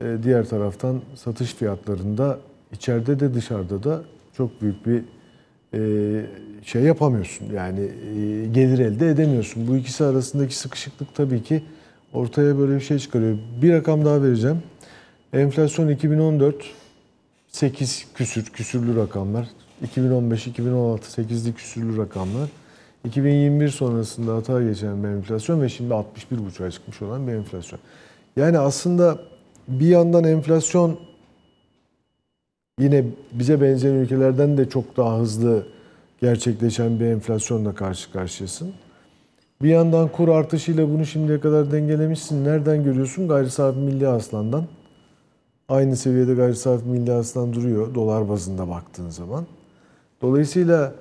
E, 0.00 0.16
Diğer 0.22 0.48
taraftan 0.48 1.00
satış 1.14 1.54
fiyatlarında 1.54 2.38
içeride 2.72 3.20
de 3.20 3.34
dışarıda 3.34 3.82
da 3.84 4.00
çok 4.36 4.62
büyük 4.62 4.86
bir 4.86 5.04
şey 6.64 6.82
yapamıyorsun. 6.82 7.46
Yani 7.54 7.80
e, 7.80 8.46
gelir 8.46 8.78
elde 8.78 9.08
edemiyorsun. 9.08 9.68
Bu 9.68 9.76
ikisi 9.76 10.04
arasındaki 10.04 10.56
sıkışıklık 10.56 11.14
tabii 11.14 11.42
ki 11.42 11.62
ortaya 12.12 12.58
böyle 12.58 12.74
bir 12.74 12.80
şey 12.80 12.98
çıkarıyor. 12.98 13.38
Bir 13.62 13.72
rakam 13.72 14.04
daha 14.04 14.22
vereceğim. 14.22 14.62
Enflasyon 15.32 15.88
2014 15.88 16.54
8 17.48 18.06
küsür, 18.14 18.44
küsürlü 18.44 18.96
rakamlar. 18.96 19.48
2015-2016 19.96 21.00
8'li 21.00 21.54
küsürlü 21.54 21.98
rakamlar. 21.98 22.48
2021 23.04 23.68
sonrasında 23.68 24.34
hata 24.34 24.62
geçen 24.62 25.04
bir 25.04 25.08
enflasyon 25.08 25.62
ve 25.62 25.68
şimdi 25.68 25.94
61,5'a 25.94 26.70
çıkmış 26.70 27.02
olan 27.02 27.26
bir 27.26 27.32
enflasyon. 27.32 27.80
Yani 28.36 28.58
aslında 28.58 29.18
bir 29.68 29.86
yandan 29.86 30.24
enflasyon 30.24 31.00
yine 32.80 33.04
bize 33.32 33.60
benzeyen 33.60 33.94
ülkelerden 33.94 34.56
de 34.56 34.68
çok 34.68 34.96
daha 34.96 35.18
hızlı 35.18 35.66
gerçekleşen 36.20 37.00
bir 37.00 37.06
enflasyonla 37.06 37.74
karşı 37.74 38.12
karşıyasın. 38.12 38.72
Bir 39.62 39.68
yandan 39.68 40.08
kur 40.08 40.28
artışıyla 40.28 40.88
bunu 40.88 41.06
şimdiye 41.06 41.40
kadar 41.40 41.72
dengelemişsin. 41.72 42.44
Nereden 42.44 42.84
görüyorsun? 42.84 43.28
Gayri 43.28 43.50
safi 43.50 43.78
milli 43.78 44.06
hasılandan. 44.06 44.64
Aynı 45.68 45.96
seviyede 45.96 46.34
gayri 46.34 46.56
safi 46.56 46.88
milli 46.88 47.10
hasılan 47.10 47.52
duruyor 47.52 47.94
dolar 47.94 48.28
bazında 48.28 48.68
baktığın 48.68 49.10
zaman. 49.10 49.46
Dolayısıyla 50.22 50.94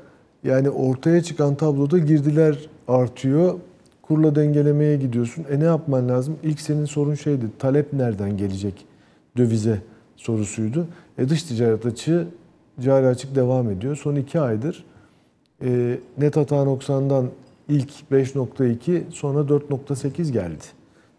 yani 0.44 0.70
ortaya 0.70 1.24
çıkan 1.24 1.56
tabloda 1.56 1.98
girdiler 1.98 2.70
artıyor. 2.88 3.60
Kurla 4.02 4.36
dengelemeye 4.36 4.98
gidiyorsun. 4.98 5.46
E 5.52 5.60
ne 5.60 5.64
yapman 5.64 6.10
lazım? 6.10 6.38
İlk 6.44 6.62
senin 6.62 6.86
sorun 6.86 7.16
şeydi. 7.16 7.46
Talep 7.60 7.94
nereden 7.94 8.38
gelecek? 8.38 8.86
Dövize 9.38 9.82
sorusuydu. 10.20 10.88
E 11.18 11.30
dış 11.30 11.44
ticaret 11.44 11.86
açığı 11.86 12.28
cari 12.80 13.08
açık 13.08 13.36
devam 13.36 13.70
ediyor. 13.70 13.96
Son 13.96 14.16
iki 14.16 14.40
aydır 14.40 14.86
e, 15.64 16.00
net 16.18 16.38
hata 16.38 16.56
90'dan 16.56 17.26
ilk 17.70 17.90
5.2 18.12 19.02
sonra 19.12 19.40
4.8 19.40 20.32
geldi. 20.32 20.64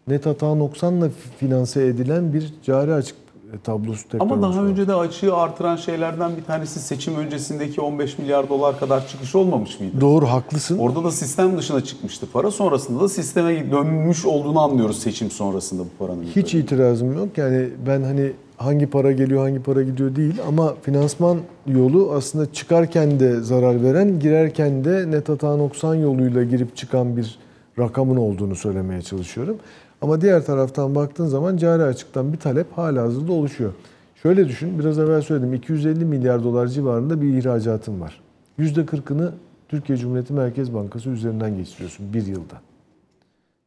Net 0.07 0.25
hata 0.25 0.45
90'la 0.45 1.09
finanse 1.37 1.87
edilen 1.87 2.33
bir 2.33 2.53
cari 2.63 2.93
açık 2.93 3.15
tablosu 3.63 4.03
tekrar 4.03 4.19
Ama 4.19 4.41
daha 4.41 4.63
önce 4.63 4.87
de 4.87 4.95
açığı 4.95 5.35
artıran 5.35 5.75
şeylerden 5.75 6.37
bir 6.37 6.43
tanesi 6.43 6.79
seçim 6.79 7.15
öncesindeki 7.15 7.81
15 7.81 8.17
milyar 8.17 8.49
dolar 8.49 8.79
kadar 8.79 9.07
çıkış 9.07 9.35
olmamış 9.35 9.79
mıydı? 9.79 10.01
Doğru 10.01 10.25
haklısın. 10.25 10.77
Orada 10.77 11.03
da 11.03 11.11
sistem 11.11 11.57
dışına 11.57 11.83
çıkmıştı 11.83 12.27
para. 12.33 12.51
Sonrasında 12.51 13.03
da 13.03 13.09
sisteme 13.09 13.71
dönmüş 13.71 14.25
olduğunu 14.25 14.59
anlıyoruz 14.59 14.99
seçim 14.99 15.31
sonrasında 15.31 15.83
bu 15.83 16.05
paranın. 16.05 16.23
Hiç 16.23 16.53
itirazım 16.53 17.13
yok. 17.17 17.37
Yani 17.37 17.69
ben 17.87 18.01
hani 18.03 18.31
hangi 18.65 18.87
para 18.87 19.11
geliyor 19.11 19.41
hangi 19.41 19.63
para 19.63 19.83
gidiyor 19.83 20.15
değil 20.15 20.35
ama 20.47 20.75
finansman 20.81 21.37
yolu 21.67 22.11
aslında 22.11 22.53
çıkarken 22.53 23.19
de 23.19 23.41
zarar 23.41 23.83
veren, 23.83 24.19
girerken 24.19 24.83
de 24.83 25.11
net 25.11 25.29
hata 25.29 25.59
90 25.59 25.95
yoluyla 25.95 26.43
girip 26.43 26.75
çıkan 26.75 27.17
bir 27.17 27.39
rakamın 27.79 28.17
olduğunu 28.17 28.55
söylemeye 28.55 29.01
çalışıyorum. 29.01 29.57
Ama 30.01 30.21
diğer 30.21 30.45
taraftan 30.45 30.95
baktığın 30.95 31.25
zaman 31.25 31.57
cari 31.57 31.83
açıktan 31.83 32.33
bir 32.33 32.37
talep 32.37 32.77
hala 32.77 33.01
hazırda 33.01 33.31
oluşuyor. 33.31 33.73
Şöyle 34.15 34.47
düşün, 34.47 34.79
biraz 34.79 34.99
evvel 34.99 35.21
söyledim 35.21 35.53
250 35.53 36.05
milyar 36.05 36.43
dolar 36.43 36.67
civarında 36.67 37.21
bir 37.21 37.37
ihracatın 37.37 38.01
var. 38.01 38.21
%40'ını 38.59 39.31
Türkiye 39.69 39.97
Cumhuriyeti 39.97 40.33
Merkez 40.33 40.73
Bankası 40.73 41.09
üzerinden 41.09 41.57
geçiriyorsun 41.57 42.13
bir 42.13 42.25
yılda. 42.25 42.61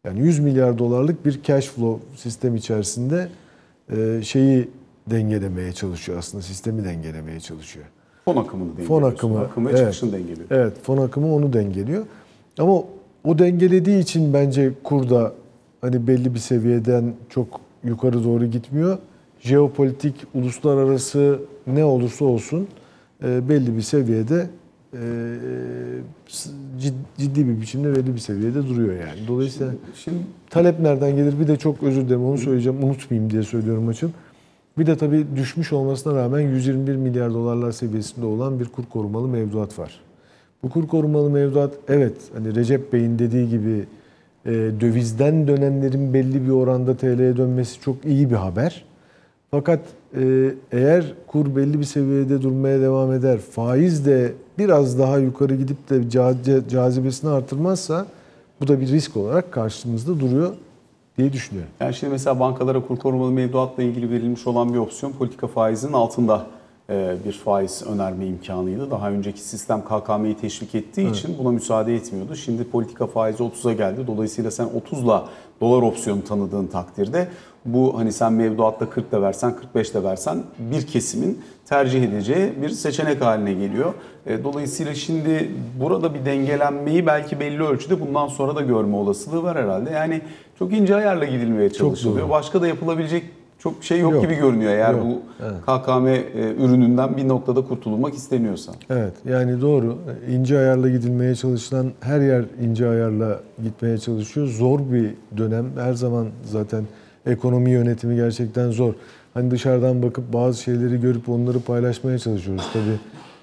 Yani 0.04 0.20
100 0.20 0.38
milyar 0.38 0.78
dolarlık 0.78 1.26
bir 1.26 1.42
cash 1.42 1.66
flow 1.66 2.16
sistem 2.16 2.56
içerisinde 2.56 3.28
e, 3.96 4.22
şeyi 4.22 4.68
dengelemeye 5.10 5.72
çalışıyor 5.72 6.18
aslında 6.18 6.42
sistemi 6.42 6.84
dengelemeye 6.84 7.40
çalışıyor. 7.40 7.86
Fon 8.24 8.36
akımını 8.36 8.68
dengeliyor. 8.68 8.88
Fon 8.88 9.02
akımı, 9.02 9.40
Akım 9.40 9.66
ve 9.66 9.70
evet. 9.70 9.78
çıkışını 9.78 10.12
dengeliyor. 10.12 10.46
Evet 10.50 10.72
fon 10.82 10.98
akımı 10.98 11.34
onu 11.34 11.52
dengeliyor. 11.52 12.06
Ama 12.58 12.74
o 13.24 13.38
dengelediği 13.38 13.98
için 14.02 14.34
bence 14.34 14.72
kur 14.84 15.10
da 15.10 15.32
hani 15.80 16.06
belli 16.06 16.34
bir 16.34 16.38
seviyeden 16.38 17.12
çok 17.30 17.60
yukarı 17.84 18.24
doğru 18.24 18.46
gitmiyor. 18.46 18.98
Jeopolitik, 19.40 20.14
uluslararası 20.34 21.38
ne 21.66 21.84
olursa 21.84 22.24
olsun 22.24 22.68
e, 23.24 23.48
belli 23.48 23.76
bir 23.76 23.82
seviyede 23.82 24.46
e, 24.92 24.98
cid- 26.80 26.92
ciddi 27.18 27.48
bir 27.48 27.60
biçimde 27.60 27.96
belli 27.96 28.14
bir 28.14 28.18
seviyede 28.20 28.68
duruyor 28.68 28.94
yani. 28.94 29.28
Dolayısıyla 29.28 29.72
Şimdi 29.94 30.18
talep 30.50 30.80
nereden 30.80 31.16
gelir? 31.16 31.40
Bir 31.40 31.48
de 31.48 31.56
çok 31.56 31.82
özür 31.82 32.04
dilerim 32.06 32.24
onu 32.24 32.38
söyleyeceğim. 32.38 32.84
Unutmayayım 32.84 33.30
diye 33.30 33.42
söylüyorum 33.42 33.88
açım. 33.88 34.12
Bir 34.78 34.86
de 34.86 34.96
tabii 34.96 35.26
düşmüş 35.36 35.72
olmasına 35.72 36.14
rağmen 36.14 36.40
121 36.40 36.96
milyar 36.96 37.34
dolarlar 37.34 37.72
seviyesinde 37.72 38.26
olan 38.26 38.60
bir 38.60 38.64
kur 38.64 38.84
korumalı 38.84 39.28
mevduat 39.28 39.78
var. 39.78 40.00
Bu 40.62 40.70
kur 40.70 40.88
korumalı 40.88 41.30
mevduat 41.30 41.74
evet 41.88 42.16
hani 42.34 42.54
Recep 42.54 42.92
Bey'in 42.92 43.18
dediği 43.18 43.48
gibi 43.48 43.84
e, 44.46 44.50
dövizden 44.80 45.48
dönenlerin 45.48 46.14
belli 46.14 46.46
bir 46.46 46.50
oranda 46.50 46.96
TL'ye 46.96 47.36
dönmesi 47.36 47.80
çok 47.80 48.04
iyi 48.04 48.30
bir 48.30 48.36
haber. 48.36 48.84
Fakat 49.50 49.80
e, 50.16 50.54
eğer 50.72 51.14
kur 51.26 51.56
belli 51.56 51.80
bir 51.80 51.84
seviyede 51.84 52.42
durmaya 52.42 52.80
devam 52.80 53.12
eder, 53.12 53.38
faiz 53.38 54.06
de 54.06 54.32
biraz 54.58 54.98
daha 54.98 55.18
yukarı 55.18 55.54
gidip 55.54 55.90
de 55.90 55.96
ca- 55.96 56.68
cazibesini 56.68 57.30
artırmazsa 57.30 58.06
bu 58.60 58.68
da 58.68 58.80
bir 58.80 58.88
risk 58.88 59.16
olarak 59.16 59.52
karşımızda 59.52 60.20
duruyor 60.20 60.52
diye 61.18 61.32
düşünüyorum. 61.32 61.70
Yani 61.80 61.94
şimdi 61.94 62.10
mesela 62.10 62.40
bankalara 62.40 62.86
kur 62.86 62.98
korumalı 62.98 63.30
mevduatla 63.30 63.82
ilgili 63.82 64.10
verilmiş 64.10 64.46
olan 64.46 64.74
bir 64.74 64.78
opsiyon 64.78 65.12
politika 65.12 65.46
faizinin 65.46 65.92
altında 65.92 66.46
e, 66.90 67.16
bir 67.24 67.32
faiz 67.32 67.82
önerme 67.86 68.26
imkanıydı. 68.26 68.90
Daha 68.90 69.10
önceki 69.10 69.40
sistem 69.40 69.82
KKM'yi 69.84 70.36
teşvik 70.36 70.74
ettiği 70.74 71.10
için 71.10 71.38
buna 71.38 71.50
müsaade 71.52 71.94
etmiyordu. 71.94 72.36
Şimdi 72.36 72.64
politika 72.64 73.06
faizi 73.06 73.42
30'a 73.42 73.72
geldi. 73.72 74.06
Dolayısıyla 74.06 74.50
sen 74.50 74.68
30'la 74.92 75.28
dolar 75.60 75.82
opsiyonu 75.82 76.24
tanıdığın 76.24 76.66
takdirde 76.66 77.28
bu 77.64 77.98
hani 77.98 78.12
sen 78.12 78.32
mevduatta 78.32 78.90
40 78.90 79.12
da 79.12 79.22
versen 79.22 79.56
45 79.56 79.94
de 79.94 80.04
versen 80.04 80.42
bir 80.58 80.86
kesimin 80.86 81.40
tercih 81.68 82.02
edeceği 82.02 82.52
bir 82.62 82.68
seçenek 82.68 83.20
haline 83.20 83.52
geliyor. 83.52 83.94
E, 84.26 84.44
Dolayısıyla 84.44 84.94
şimdi 84.94 85.50
burada 85.80 86.14
bir 86.14 86.24
dengelenmeyi 86.24 87.06
belki 87.06 87.40
belli 87.40 87.62
ölçüde 87.62 88.00
bundan 88.00 88.28
sonra 88.28 88.56
da 88.56 88.60
görme 88.62 88.96
olasılığı 88.96 89.42
var 89.42 89.56
herhalde. 89.58 89.90
Yani 89.90 90.20
çok 90.58 90.72
ince 90.72 90.96
ayarla 90.96 91.24
gidilmeye 91.24 91.70
çalışılıyor. 91.70 92.30
Başka 92.30 92.62
da 92.62 92.66
yapılabilecek 92.66 93.24
çok 93.58 93.84
şey 93.84 94.00
yok, 94.00 94.12
Yok. 94.12 94.22
gibi 94.22 94.34
görünüyor 94.34 94.72
eğer 94.72 94.92
Yok. 94.94 95.04
bu 95.04 95.20
Evet. 95.44 95.54
KKM 95.66 96.06
e, 96.06 96.22
ürününden 96.64 97.16
bir 97.16 97.28
noktada 97.28 97.60
kurtulmak 97.68 98.14
isteniyorsa. 98.14 98.72
Evet 98.90 99.12
yani 99.28 99.60
doğru. 99.60 99.98
İnce 100.30 100.58
ayarla 100.58 100.88
gidilmeye 100.88 101.34
çalışılan 101.34 101.92
her 102.00 102.20
yer 102.20 102.44
ince 102.62 102.88
ayarla 102.88 103.40
gitmeye 103.62 103.98
çalışıyor. 103.98 104.46
Zor 104.46 104.80
bir 104.92 105.10
dönem. 105.36 105.66
Her 105.78 105.92
zaman 105.94 106.26
zaten 106.44 106.84
ekonomi 107.26 107.70
yönetimi 107.70 108.16
gerçekten 108.16 108.70
zor. 108.70 108.94
Hani 109.34 109.50
dışarıdan 109.50 110.02
bakıp 110.02 110.32
bazı 110.32 110.62
şeyleri 110.62 111.00
görüp 111.00 111.28
onları 111.28 111.60
paylaşmaya 111.60 112.18
çalışıyoruz 112.18 112.64
tabii. 112.72 112.98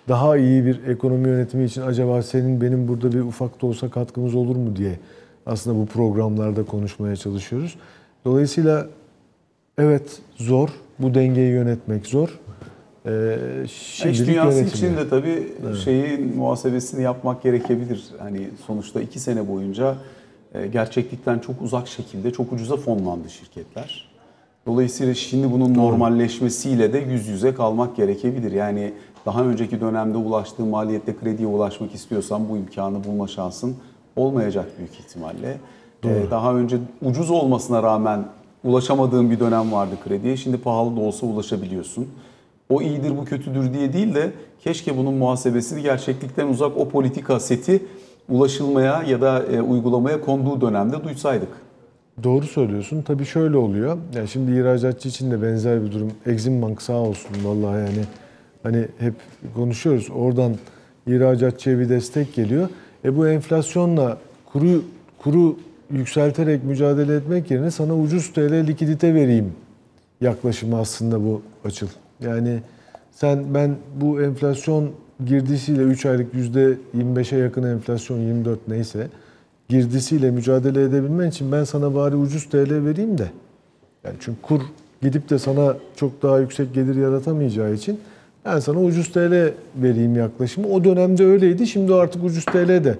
Daha 0.09 0.37
iyi 0.37 0.65
bir 0.65 0.83
ekonomi 0.87 1.27
yönetimi 1.29 1.63
için 1.65 1.81
acaba 1.81 2.21
senin 2.21 2.61
benim 2.61 2.87
burada 2.87 3.11
bir 3.11 3.19
ufak 3.19 3.61
da 3.61 3.65
olsa 3.67 3.89
katkımız 3.89 4.35
olur 4.35 4.55
mu 4.55 4.75
diye 4.75 4.99
aslında 5.45 5.77
bu 5.79 5.85
programlarda 5.85 6.63
konuşmaya 6.65 7.15
çalışıyoruz. 7.15 7.75
Dolayısıyla 8.25 8.87
evet 9.77 10.19
zor. 10.35 10.69
Bu 10.99 11.13
dengeyi 11.13 11.51
yönetmek 11.51 12.05
zor. 12.05 12.39
Ee, 13.05 13.37
İş 13.65 13.71
şimdilik 13.71 14.27
dünyası 14.27 14.57
yönetiliyor. 14.57 14.91
için 14.91 15.05
de 15.05 15.09
tabii 15.09 15.47
şeyin 15.83 16.37
muhasebesini 16.37 17.03
yapmak 17.03 17.43
gerekebilir. 17.43 18.05
Hani 18.19 18.49
sonuçta 18.67 19.01
iki 19.01 19.19
sene 19.19 19.47
boyunca 19.47 19.91
e, 19.91 19.95
gerçeklikten 20.71 21.39
çok 21.39 21.61
uzak 21.61 21.87
şekilde 21.87 22.31
çok 22.31 22.53
ucuza 22.53 22.77
fonlandı 22.77 23.29
şirketler. 23.29 24.11
Dolayısıyla 24.65 25.13
şimdi 25.13 25.51
bunun 25.51 25.73
normalleşmesiyle 25.73 26.93
de 26.93 26.97
yüz 26.97 27.27
yüze 27.27 27.53
kalmak 27.53 27.95
gerekebilir. 27.95 28.51
Yani 28.51 28.93
daha 29.25 29.43
önceki 29.43 29.81
dönemde 29.81 30.17
ulaştığı 30.17 30.65
maliyette 30.65 31.15
krediye 31.15 31.47
ulaşmak 31.47 31.95
istiyorsan 31.95 32.49
bu 32.49 32.57
imkanı 32.57 33.03
bulma 33.03 33.27
şansın 33.27 33.75
olmayacak 34.15 34.65
büyük 34.77 34.93
ihtimalle. 34.93 35.57
Ee, 36.05 36.23
daha 36.31 36.55
önce 36.55 36.77
ucuz 37.01 37.29
olmasına 37.29 37.83
rağmen 37.83 38.25
ulaşamadığın 38.63 39.31
bir 39.31 39.39
dönem 39.39 39.71
vardı 39.71 39.95
krediye. 40.03 40.37
Şimdi 40.37 40.57
pahalı 40.57 40.95
da 40.95 40.99
olsa 40.99 41.25
ulaşabiliyorsun. 41.25 42.07
O 42.69 42.81
iyidir 42.81 43.17
bu 43.17 43.25
kötüdür 43.25 43.73
diye 43.73 43.93
değil 43.93 44.15
de 44.15 44.31
keşke 44.63 44.97
bunun 44.97 45.13
muhasebesini 45.13 45.81
gerçeklikten 45.81 46.47
uzak 46.47 46.77
o 46.77 46.89
politika 46.89 47.39
seti 47.39 47.85
ulaşılmaya 48.29 49.03
ya 49.03 49.21
da 49.21 49.43
e, 49.43 49.61
uygulamaya 49.61 50.21
konduğu 50.21 50.61
dönemde 50.61 51.03
duysaydık. 51.03 51.49
Doğru 52.23 52.45
söylüyorsun. 52.45 53.01
Tabii 53.01 53.25
şöyle 53.25 53.57
oluyor. 53.57 53.97
Yani 54.15 54.27
şimdi 54.27 54.51
ihracatçı 54.51 55.09
için 55.09 55.31
de 55.31 55.41
benzer 55.41 55.83
bir 55.83 55.91
durum. 55.91 56.11
Exim 56.25 56.61
Bank 56.61 56.81
sağ 56.81 56.93
olsun 56.93 57.31
vallahi 57.43 57.79
yani 57.79 58.05
hani 58.63 58.87
hep 58.99 59.13
konuşuyoruz. 59.55 60.09
Oradan 60.15 60.55
ihracatçıya 61.07 61.79
bir 61.79 61.89
destek 61.89 62.33
geliyor. 62.33 62.69
E 63.05 63.17
bu 63.17 63.27
enflasyonla 63.27 64.17
kuru 64.53 64.83
kuru 65.17 65.57
yükselterek 65.91 66.63
mücadele 66.63 67.15
etmek 67.15 67.51
yerine 67.51 67.71
sana 67.71 67.95
ucuz 67.95 68.33
TL 68.33 68.67
likidite 68.67 69.13
vereyim 69.13 69.53
yaklaşımı 70.21 70.79
aslında 70.79 71.23
bu 71.23 71.41
açıl. 71.65 71.87
Yani 72.19 72.59
sen 73.11 73.53
ben 73.53 73.75
bu 74.01 74.21
enflasyon 74.21 74.91
girdisiyle 75.25 75.81
3 75.81 76.05
aylık 76.05 76.33
%25'e 76.33 77.37
yakın 77.37 77.63
enflasyon 77.63 78.19
24 78.19 78.67
neyse 78.67 79.07
girdisiyle 79.69 80.31
mücadele 80.31 80.83
edebilmen 80.83 81.29
için 81.29 81.51
ben 81.51 81.63
sana 81.63 81.95
bari 81.95 82.15
ucuz 82.15 82.45
TL 82.45 82.85
vereyim 82.85 83.17
de. 83.17 83.27
Yani 84.03 84.15
çünkü 84.19 84.41
kur 84.41 84.61
gidip 85.01 85.29
de 85.29 85.39
sana 85.39 85.75
çok 85.95 86.23
daha 86.23 86.39
yüksek 86.39 86.73
gelir 86.73 86.95
yaratamayacağı 86.95 87.73
için 87.73 87.99
ben 88.45 88.59
sana 88.59 88.79
ucuz 88.79 89.11
TL 89.11 89.53
vereyim 89.75 90.15
yaklaşımı. 90.15 90.67
O 90.67 90.83
dönemde 90.83 91.25
öyleydi. 91.25 91.67
Şimdi 91.67 91.93
artık 91.93 92.23
ucuz 92.23 92.45
TL 92.45 92.83
de 92.83 92.97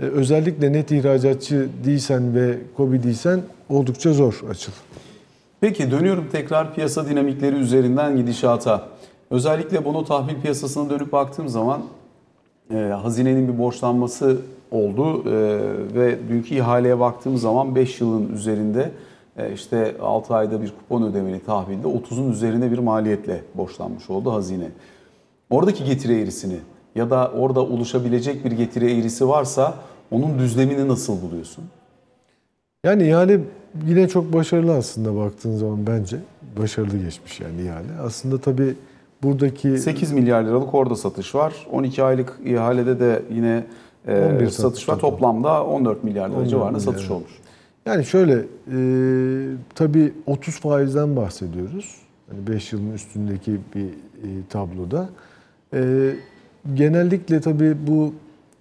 e, 0.00 0.04
özellikle 0.04 0.72
net 0.72 0.90
ihracatçı 0.90 1.68
değilsen 1.84 2.34
ve 2.34 2.58
KOBİ 2.76 3.02
değilsen 3.02 3.40
oldukça 3.68 4.12
zor 4.12 4.40
açıl. 4.50 4.72
Peki 5.60 5.90
dönüyorum 5.90 6.28
tekrar 6.32 6.74
piyasa 6.74 7.08
dinamikleri 7.08 7.56
üzerinden 7.56 8.16
gidişata. 8.16 8.88
Özellikle 9.30 9.84
bono 9.84 10.04
tahvil 10.04 10.40
piyasasına 10.40 10.90
dönüp 10.90 11.12
baktığım 11.12 11.48
zaman 11.48 11.82
e, 12.70 12.76
hazinenin 12.76 13.48
bir 13.48 13.58
borçlanması 13.58 14.40
oldu 14.70 15.22
e, 15.28 15.32
ve 15.94 16.18
dünkü 16.28 16.54
ihaleye 16.54 17.00
baktığım 17.00 17.36
zaman 17.36 17.74
5 17.74 18.00
yılın 18.00 18.32
üzerinde 18.32 18.90
e, 19.36 19.52
işte 19.52 19.96
6 20.02 20.34
ayda 20.34 20.62
bir 20.62 20.68
kupon 20.68 21.02
ödemeli 21.02 21.40
tahvilde 21.40 21.88
30'un 21.88 22.32
üzerine 22.32 22.72
bir 22.72 22.78
maliyetle 22.78 23.42
borçlanmış 23.54 24.10
oldu 24.10 24.32
hazine. 24.32 24.68
Oradaki 25.50 25.84
getiri 25.84 26.20
eğrisini 26.20 26.56
ya 26.94 27.10
da 27.10 27.32
orada 27.36 27.60
oluşabilecek 27.60 28.44
bir 28.44 28.52
getiri 28.52 28.98
eğrisi 28.98 29.28
varsa 29.28 29.74
onun 30.10 30.38
düzlemini 30.38 30.88
nasıl 30.88 31.22
buluyorsun? 31.22 31.64
Yani 32.84 33.08
ihale 33.08 33.40
yine 33.86 34.08
çok 34.08 34.32
başarılı 34.32 34.74
aslında 34.76 35.16
baktığın 35.16 35.56
zaman 35.56 35.86
bence. 35.86 36.16
Başarılı 36.58 36.98
geçmiş 36.98 37.40
yani 37.40 37.62
ihale. 37.62 38.00
Aslında 38.02 38.40
tabii 38.40 38.74
buradaki 39.22 39.78
8 39.78 40.12
milyar 40.12 40.44
liralık 40.44 40.74
orada 40.74 40.96
satış 40.96 41.34
var. 41.34 41.66
12 41.72 42.02
aylık 42.02 42.38
ihalede 42.44 43.00
de 43.00 43.22
yine 43.34 43.64
e, 44.06 44.12
11 44.24 44.38
satış 44.46 44.54
satış 44.54 44.88
var. 44.88 44.94
toplam. 44.98 45.10
Toplamda 45.10 45.64
14 45.64 46.04
milyar 46.04 46.28
lira 46.28 46.36
14 46.36 46.50
civarında 46.50 46.80
satış 46.80 47.10
olmuş. 47.10 47.30
Yani 47.86 48.04
şöyle 48.04 48.34
e, 48.72 48.78
tabii 49.74 50.12
30 50.26 50.60
faizden 50.60 51.16
bahsediyoruz. 51.16 51.96
Hani 52.30 52.46
5 52.46 52.72
yılın 52.72 52.92
üstündeki 52.92 53.60
bir 53.74 53.84
e, 53.84 54.28
tabloda. 54.50 55.08
E, 55.74 56.10
genellikle 56.74 57.40
tabii 57.40 57.76
bu 57.86 58.12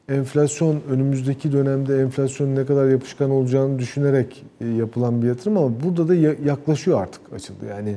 enflasyon 0.09 0.79
önümüzdeki 0.89 1.51
dönemde 1.51 2.01
enflasyonun 2.01 2.55
ne 2.55 2.65
kadar 2.65 2.87
yapışkan 2.89 3.29
olacağını 3.31 3.79
düşünerek 3.79 4.45
e, 4.61 4.67
yapılan 4.67 5.21
bir 5.21 5.27
yatırım 5.27 5.57
ama 5.57 5.71
burada 5.83 6.07
da 6.07 6.15
ya- 6.15 6.35
yaklaşıyor 6.45 7.01
artık 7.01 7.21
açıldı. 7.33 7.65
Yani 7.69 7.95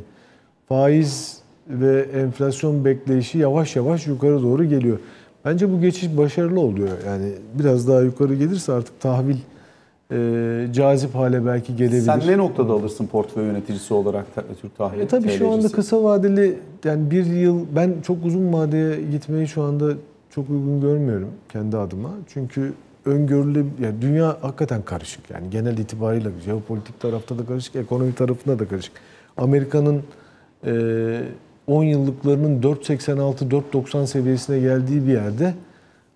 faiz 0.69 1.40
ve 1.71 2.01
enflasyon 2.15 2.85
bekleyişi 2.85 3.39
yavaş 3.39 3.77
yavaş 3.77 4.07
yukarı 4.07 4.43
doğru 4.43 4.65
geliyor. 4.65 4.99
Bence 5.45 5.73
bu 5.73 5.81
geçiş 5.81 6.17
başarılı 6.17 6.61
oluyor. 6.61 6.89
Yani 7.07 7.33
biraz 7.59 7.89
daha 7.89 8.01
yukarı 8.01 8.35
gelirse 8.35 8.73
artık 8.73 9.01
tahvil 9.01 9.37
e, 10.13 10.67
cazip 10.73 11.15
hale 11.15 11.47
belki 11.47 11.77
gelebilir. 11.77 12.01
Sen 12.01 12.21
ne 12.27 12.39
noktada 12.39 12.73
alırsın 12.73 13.07
portföy 13.07 13.45
yöneticisi 13.45 13.95
olarak 13.95 14.27
Türk 14.63 14.77
tahvil 14.79 15.01
E 15.01 15.07
tabii 15.07 15.29
şu 15.29 15.49
anda 15.49 15.59
TL'cisi? 15.61 15.75
kısa 15.77 16.03
vadeli 16.03 16.59
yani 16.85 17.11
bir 17.11 17.27
yıl 17.27 17.65
ben 17.77 17.95
çok 18.07 18.25
uzun 18.25 18.53
vadeye 18.53 19.03
gitmeyi 19.11 19.49
şu 19.49 19.63
anda 19.63 19.93
çok 20.31 20.51
uygun 20.51 20.81
görmüyorum 20.81 21.29
kendi 21.53 21.77
adıma. 21.77 22.11
Çünkü 22.29 22.73
öngörülü 23.05 23.67
yani 23.83 24.03
dünya 24.03 24.37
hakikaten 24.41 24.83
karışık. 24.83 25.31
Yani 25.31 25.51
genel 25.51 25.79
itibariyle 25.79 26.29
jeopolitik 26.45 27.01
tarafta 27.01 27.39
da 27.39 27.47
karışık, 27.47 27.77
ekonomi 27.77 28.15
tarafında 28.15 28.59
da 28.59 28.69
karışık. 28.69 28.93
Amerika'nın 29.37 30.03
e, 30.67 31.23
10 31.71 31.85
yıllıklarının 31.85 32.63
4.86-4.90 32.63 34.07
seviyesine 34.07 34.61
geldiği 34.61 35.07
bir 35.07 35.13
yerde 35.13 35.55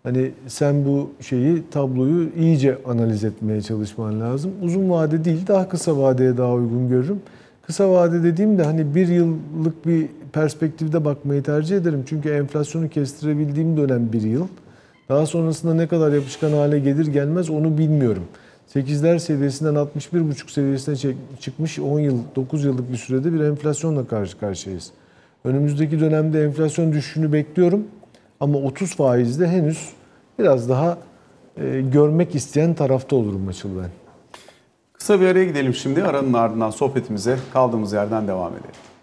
hani 0.02 0.30
sen 0.46 0.84
bu 0.84 1.10
şeyi 1.20 1.62
tabloyu 1.70 2.28
iyice 2.36 2.78
analiz 2.86 3.24
etmeye 3.24 3.62
çalışman 3.62 4.20
lazım. 4.20 4.52
Uzun 4.62 4.90
vade 4.90 5.24
değil 5.24 5.46
daha 5.46 5.68
kısa 5.68 5.98
vadeye 5.98 6.36
daha 6.36 6.52
uygun 6.52 6.88
görürüm. 6.88 7.20
Kısa 7.62 7.90
vade 7.90 8.22
dediğimde 8.22 8.62
hani 8.62 8.94
bir 8.94 9.08
yıllık 9.08 9.86
bir 9.86 10.08
perspektifte 10.32 11.04
bakmayı 11.04 11.42
tercih 11.42 11.76
ederim. 11.76 12.04
Çünkü 12.06 12.28
enflasyonu 12.28 12.88
kestirebildiğim 12.88 13.76
dönem 13.76 14.12
bir 14.12 14.22
yıl. 14.22 14.46
Daha 15.08 15.26
sonrasında 15.26 15.74
ne 15.74 15.86
kadar 15.86 16.12
yapışkan 16.12 16.52
hale 16.52 16.78
gelir 16.78 17.06
gelmez 17.06 17.50
onu 17.50 17.78
bilmiyorum. 17.78 18.24
8'ler 18.74 19.18
seviyesinden 19.18 19.74
61,5 19.74 20.52
seviyesine 20.52 21.14
çıkmış 21.40 21.78
10 21.78 21.98
yıl, 21.98 22.18
9 22.36 22.64
yıllık 22.64 22.92
bir 22.92 22.96
sürede 22.96 23.32
bir 23.32 23.40
enflasyonla 23.40 24.06
karşı 24.06 24.38
karşıyayız. 24.38 24.92
Önümüzdeki 25.44 26.00
dönemde 26.00 26.44
enflasyon 26.44 26.92
düşüşünü 26.92 27.32
bekliyorum. 27.32 27.84
Ama 28.40 28.58
30 28.58 28.96
faizde 28.96 29.48
henüz 29.48 29.92
biraz 30.38 30.68
daha 30.68 30.98
e, 31.56 31.80
görmek 31.80 32.34
isteyen 32.34 32.74
tarafta 32.74 33.16
olurum 33.16 33.48
açıl 33.48 33.68
ben. 33.78 33.90
Kısa 34.92 35.20
bir 35.20 35.26
araya 35.26 35.44
gidelim 35.44 35.74
şimdi. 35.74 36.04
Aranın 36.04 36.32
ardından 36.32 36.70
sohbetimize 36.70 37.38
kaldığımız 37.52 37.92
yerden 37.92 38.28
devam 38.28 38.52
edelim. 38.52 38.93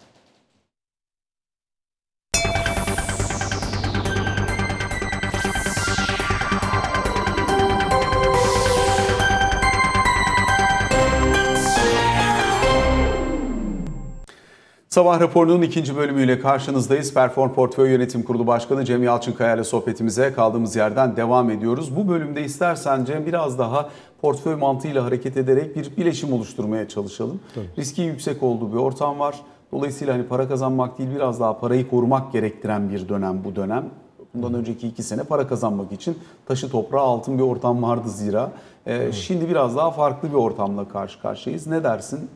Sabah 14.95 15.19
raporunun 15.19 15.61
ikinci 15.61 15.97
bölümüyle 15.97 16.39
karşınızdayız. 16.39 17.13
Perform 17.13 17.53
Portföy 17.53 17.91
Yönetim 17.91 18.23
Kurulu 18.23 18.47
Başkanı 18.47 18.85
Cem 18.85 19.03
Yalçınkaya 19.03 19.55
ile 19.55 19.63
sohbetimize 19.63 20.33
kaldığımız 20.33 20.75
yerden 20.75 21.15
devam 21.15 21.49
ediyoruz. 21.49 21.95
Bu 21.95 22.07
bölümde 22.07 22.43
istersen 22.43 23.05
Cem 23.05 23.25
biraz 23.25 23.59
daha 23.59 23.89
portföy 24.21 24.55
mantığıyla 24.55 25.05
hareket 25.05 25.37
ederek 25.37 25.75
bir 25.75 25.97
bileşim 25.97 26.33
oluşturmaya 26.33 26.87
çalışalım. 26.87 27.39
Riski 27.77 28.01
yüksek 28.01 28.43
olduğu 28.43 28.73
bir 28.73 28.77
ortam 28.77 29.19
var. 29.19 29.35
Dolayısıyla 29.71 30.13
hani 30.13 30.23
para 30.23 30.47
kazanmak 30.47 30.97
değil 30.97 31.09
biraz 31.15 31.39
daha 31.39 31.59
parayı 31.59 31.89
korumak 31.89 32.33
gerektiren 32.33 32.89
bir 32.89 33.09
dönem 33.09 33.43
bu 33.43 33.55
dönem. 33.55 33.89
Bundan 34.33 34.53
önceki 34.53 34.87
iki 34.87 35.03
sene 35.03 35.23
para 35.23 35.47
kazanmak 35.47 35.91
için 35.91 36.17
taşı 36.45 36.69
toprağı 36.69 37.01
altın 37.01 37.37
bir 37.37 37.43
ortam 37.43 37.83
vardı 37.83 38.09
zira. 38.09 38.51
Ee, 38.85 39.11
Şimdi 39.11 39.49
biraz 39.49 39.75
daha 39.75 39.91
farklı 39.91 40.29
bir 40.29 40.33
ortamla 40.33 40.87
karşı 40.87 41.21
karşıyayız. 41.21 41.67
Ne 41.67 41.83
dersin? 41.83 42.29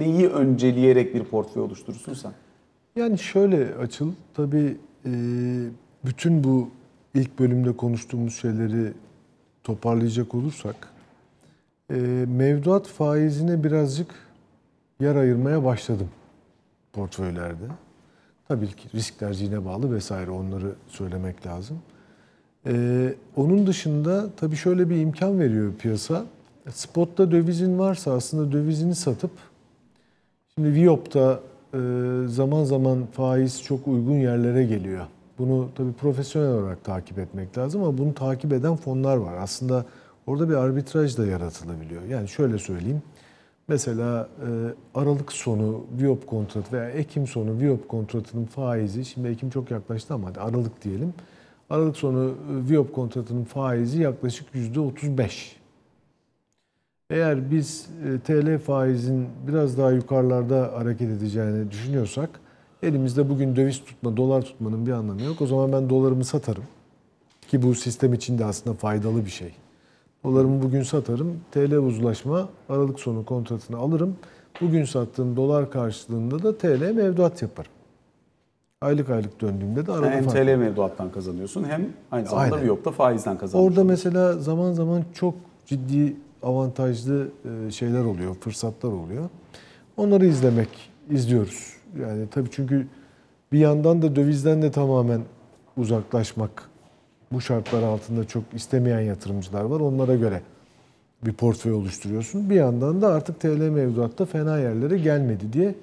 Neyi 0.00 0.28
önceleyerek 0.28 1.14
bir 1.14 1.24
portföy 1.24 1.62
oluşturursun 1.62 2.14
sen? 2.14 2.32
Yani 2.96 3.18
şöyle 3.18 3.74
açıl, 3.74 4.12
tabii 4.34 4.76
e, 5.06 5.10
bütün 6.04 6.44
bu 6.44 6.68
ilk 7.14 7.38
bölümde 7.38 7.76
konuştuğumuz 7.76 8.34
şeyleri 8.34 8.92
toparlayacak 9.64 10.34
olursak, 10.34 10.88
e, 11.90 11.94
mevduat 12.28 12.86
faizine 12.86 13.64
birazcık 13.64 14.14
yer 15.00 15.16
ayırmaya 15.16 15.64
başladım 15.64 16.08
portföylerde. 16.92 17.64
Tabii 18.48 18.66
ki 18.66 18.88
risk 18.94 19.18
tercihine 19.18 19.64
bağlı 19.64 19.94
vesaire 19.94 20.30
onları 20.30 20.74
söylemek 20.88 21.46
lazım. 21.46 21.78
E, 22.66 23.14
onun 23.36 23.66
dışında 23.66 24.30
tabii 24.36 24.56
şöyle 24.56 24.90
bir 24.90 24.96
imkan 24.96 25.40
veriyor 25.40 25.72
piyasa. 25.74 26.24
Spotta 26.70 27.30
dövizin 27.30 27.78
varsa 27.78 28.12
aslında 28.12 28.52
dövizini 28.52 28.94
satıp 28.94 29.30
Şimdi 30.58 30.74
Viyop'ta 30.74 31.40
e, 31.74 31.78
zaman 32.26 32.64
zaman 32.64 33.06
faiz 33.12 33.62
çok 33.62 33.88
uygun 33.88 34.14
yerlere 34.14 34.64
geliyor. 34.64 35.06
Bunu 35.38 35.68
tabii 35.76 35.92
profesyonel 35.92 36.50
olarak 36.50 36.84
takip 36.84 37.18
etmek 37.18 37.58
lazım 37.58 37.82
ama 37.82 37.98
bunu 37.98 38.14
takip 38.14 38.52
eden 38.52 38.76
fonlar 38.76 39.16
var. 39.16 39.34
Aslında 39.36 39.84
orada 40.26 40.48
bir 40.48 40.54
arbitraj 40.54 41.18
da 41.18 41.26
yaratılabiliyor. 41.26 42.02
Yani 42.02 42.28
şöyle 42.28 42.58
söyleyeyim. 42.58 43.02
Mesela 43.68 44.28
e, 44.40 44.48
Aralık 44.94 45.32
sonu 45.32 45.84
Viyop 46.00 46.26
kontratı 46.26 46.72
veya 46.72 46.90
Ekim 46.90 47.26
sonu 47.26 47.60
Viyop 47.60 47.88
kontratının 47.88 48.44
faizi, 48.44 49.04
şimdi 49.04 49.28
Ekim 49.28 49.50
çok 49.50 49.70
yaklaştı 49.70 50.14
ama 50.14 50.28
hadi 50.28 50.40
Aralık 50.40 50.84
diyelim. 50.84 51.14
Aralık 51.70 51.96
sonu 51.96 52.28
e, 52.28 52.70
Viyop 52.70 52.94
kontratının 52.94 53.44
faizi 53.44 54.02
yaklaşık 54.02 54.54
%35. 54.54 55.52
Eğer 57.10 57.50
biz 57.50 57.86
e, 58.04 58.20
TL 58.20 58.58
faizin 58.58 59.28
biraz 59.48 59.78
daha 59.78 59.90
yukarılarda 59.92 60.72
hareket 60.74 61.10
edeceğini 61.10 61.70
düşünüyorsak 61.70 62.40
elimizde 62.82 63.28
bugün 63.28 63.56
döviz 63.56 63.84
tutma, 63.84 64.16
dolar 64.16 64.42
tutmanın 64.42 64.86
bir 64.86 64.92
anlamı 64.92 65.22
yok. 65.22 65.42
O 65.42 65.46
zaman 65.46 65.72
ben 65.72 65.90
dolarımı 65.90 66.24
satarım. 66.24 66.64
Ki 67.48 67.62
bu 67.62 67.74
sistem 67.74 68.14
için 68.14 68.38
de 68.38 68.44
aslında 68.44 68.76
faydalı 68.76 69.24
bir 69.24 69.30
şey. 69.30 69.52
Dolarımı 70.24 70.62
bugün 70.62 70.82
satarım. 70.82 71.40
TL 71.50 71.72
uzlaşma 71.72 72.48
Aralık 72.68 73.00
sonu 73.00 73.24
kontratını 73.24 73.76
alırım. 73.76 74.16
Bugün 74.60 74.84
sattığım 74.84 75.36
dolar 75.36 75.70
karşılığında 75.70 76.42
da 76.42 76.58
TL 76.58 76.92
mevduat 76.92 77.42
yaparım. 77.42 77.70
Aylık 78.80 79.10
aylık 79.10 79.40
döndüğümde 79.40 79.86
de 79.86 79.92
arada 79.92 80.10
hem 80.10 80.24
fark 80.24 80.36
TL 80.36 80.56
mevduattan 80.56 81.12
kazanıyorsun 81.12 81.64
hem 81.64 81.86
aynı 82.12 82.26
zamanda 82.26 82.54
Aynen. 82.54 82.64
Viyop'ta 82.64 82.90
faizden 82.90 83.38
kazanıyorsun. 83.38 83.70
Orada 83.70 83.84
mesela 83.84 84.32
zaman 84.32 84.72
zaman 84.72 85.04
çok 85.14 85.34
ciddi 85.66 86.16
avantajlı 86.42 87.28
e, 87.66 87.70
şeyler 87.70 88.04
oluyor, 88.04 88.34
fırsatlar 88.34 88.92
oluyor. 88.92 89.28
Onları 89.96 90.26
izlemek, 90.26 90.68
izliyoruz. 91.10 91.72
Yani 92.00 92.28
tabii 92.30 92.48
çünkü 92.52 92.86
bir 93.52 93.58
yandan 93.58 94.02
da 94.02 94.16
dövizden 94.16 94.62
de 94.62 94.70
tamamen 94.70 95.20
uzaklaşmak 95.76 96.68
bu 97.32 97.40
şartlar 97.40 97.82
altında 97.82 98.24
çok 98.24 98.42
istemeyen 98.54 99.00
yatırımcılar 99.00 99.64
var. 99.64 99.80
Onlara 99.80 100.14
göre 100.14 100.42
bir 101.22 101.32
portföy 101.32 101.72
oluşturuyorsun. 101.72 102.50
Bir 102.50 102.54
yandan 102.54 103.02
da 103.02 103.08
artık 103.08 103.40
TL 103.40 103.46
mevduatta 103.68 104.26
fena 104.26 104.58
yerlere 104.58 104.98
gelmedi 104.98 105.52
diye 105.52 105.74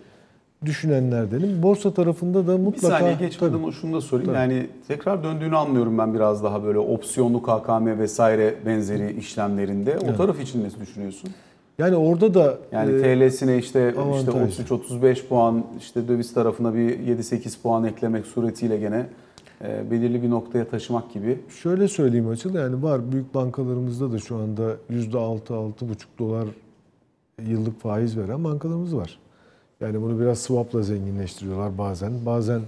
düşünenlerdenim. 0.65 1.63
Borsa 1.63 1.93
tarafında 1.93 2.47
da 2.47 2.57
Bir 2.57 2.63
mutlaka... 2.63 2.97
saniye 2.99 3.15
geçmeden 3.15 3.61
Tabii. 3.61 3.71
şunu 3.71 3.95
da 3.95 4.01
sorayım. 4.01 4.33
Tabii. 4.33 4.37
Yani 4.37 4.67
tekrar 4.87 5.23
döndüğünü 5.23 5.57
anlıyorum 5.57 5.97
ben 5.97 6.13
biraz 6.13 6.43
daha 6.43 6.63
böyle 6.63 6.79
opsiyonlu 6.79 7.43
KKM 7.43 7.99
vesaire 7.99 8.55
benzeri 8.65 9.19
işlemlerinde. 9.19 9.97
O 9.97 10.05
Evet. 10.05 10.17
taraf 10.17 10.39
için 10.41 10.63
ne 10.63 10.81
düşünüyorsun? 10.81 11.29
Yani 11.79 11.95
orada 11.95 12.33
da... 12.33 12.57
Yani 12.71 12.91
e, 12.91 13.01
TL'sine 13.01 13.57
işte 13.57 13.89
işte 13.89 14.01
avantaj. 14.01 14.59
33-35 14.59 15.27
puan, 15.27 15.63
işte 15.79 16.07
döviz 16.07 16.33
tarafına 16.33 16.73
bir 16.73 16.99
7-8 16.99 17.61
puan 17.61 17.83
eklemek 17.83 18.25
suretiyle 18.25 18.77
gene 18.77 19.05
belirli 19.61 20.23
bir 20.23 20.29
noktaya 20.29 20.67
taşımak 20.67 21.13
gibi. 21.13 21.39
Şöyle 21.49 21.87
söyleyeyim 21.87 22.27
Açıl 22.27 22.53
yani 22.53 22.83
var 22.83 23.11
büyük 23.11 23.33
bankalarımızda 23.33 24.11
da 24.11 24.19
şu 24.19 24.35
anda 24.37 24.75
%6-6,5 24.91 25.95
dolar 26.19 26.47
yıllık 27.41 27.81
faiz 27.81 28.17
veren 28.17 28.43
bankalarımız 28.43 28.95
var. 28.95 29.19
Yani 29.81 30.01
bunu 30.01 30.19
biraz 30.19 30.39
swapla 30.39 30.81
zenginleştiriyorlar 30.81 31.77
bazen. 31.77 32.25
Bazen 32.25 32.61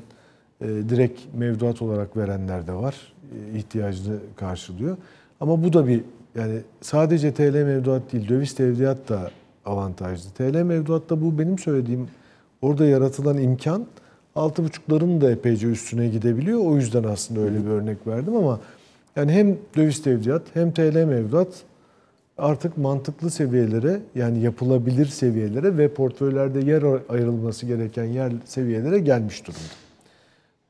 e, 0.62 0.68
direkt 0.68 1.22
mevduat 1.34 1.82
olarak 1.82 2.18
verenler 2.18 2.68
de 2.68 2.74
var. 2.74 3.14
E, 3.34 3.58
ihtiyacını 3.58 4.18
karşılıyor. 4.36 4.98
Ama 5.40 5.64
bu 5.64 5.74
da 5.74 5.88
bir 5.88 6.04
yani 6.36 6.62
sadece 6.82 7.34
TL 7.34 7.54
mevduat 7.54 8.14
değil 8.14 8.30
döviz 8.30 8.56
tevdiat 8.56 9.10
da 9.10 9.32
avantajlı. 9.66 10.30
TL 10.30 10.64
mevduatta 10.64 11.22
bu 11.22 11.40
benim 11.40 11.60
söylediğim 11.60 12.08
orada 12.62 12.86
yaratılan 12.86 13.38
imkan 13.38 13.86
6,5'ların 14.38 15.22
da 15.22 15.32
epeyce 15.32 15.68
üstüne 15.68 16.08
gidebiliyor. 16.08 16.60
O 16.60 16.76
yüzden 16.76 17.04
aslında 17.04 17.40
öyle 17.40 17.66
bir 17.66 17.70
örnek 17.70 18.08
verdim 18.08 18.36
ama 18.36 18.60
yani 19.16 19.32
hem 19.32 19.58
döviz 19.76 20.02
tevdiat 20.04 20.42
hem 20.54 20.72
TL 20.72 20.96
mevduat 20.96 21.48
artık 22.38 22.78
mantıklı 22.78 23.30
seviyelere 23.30 24.00
yani 24.16 24.40
yapılabilir 24.40 25.06
seviyelere 25.06 25.78
ve 25.78 25.94
portföylerde 25.94 26.60
yer 26.60 26.84
ayrılması 27.10 27.66
gereken 27.66 28.04
yer 28.04 28.32
seviyelere 28.46 29.00
gelmiş 29.00 29.48
durumda. 29.48 29.74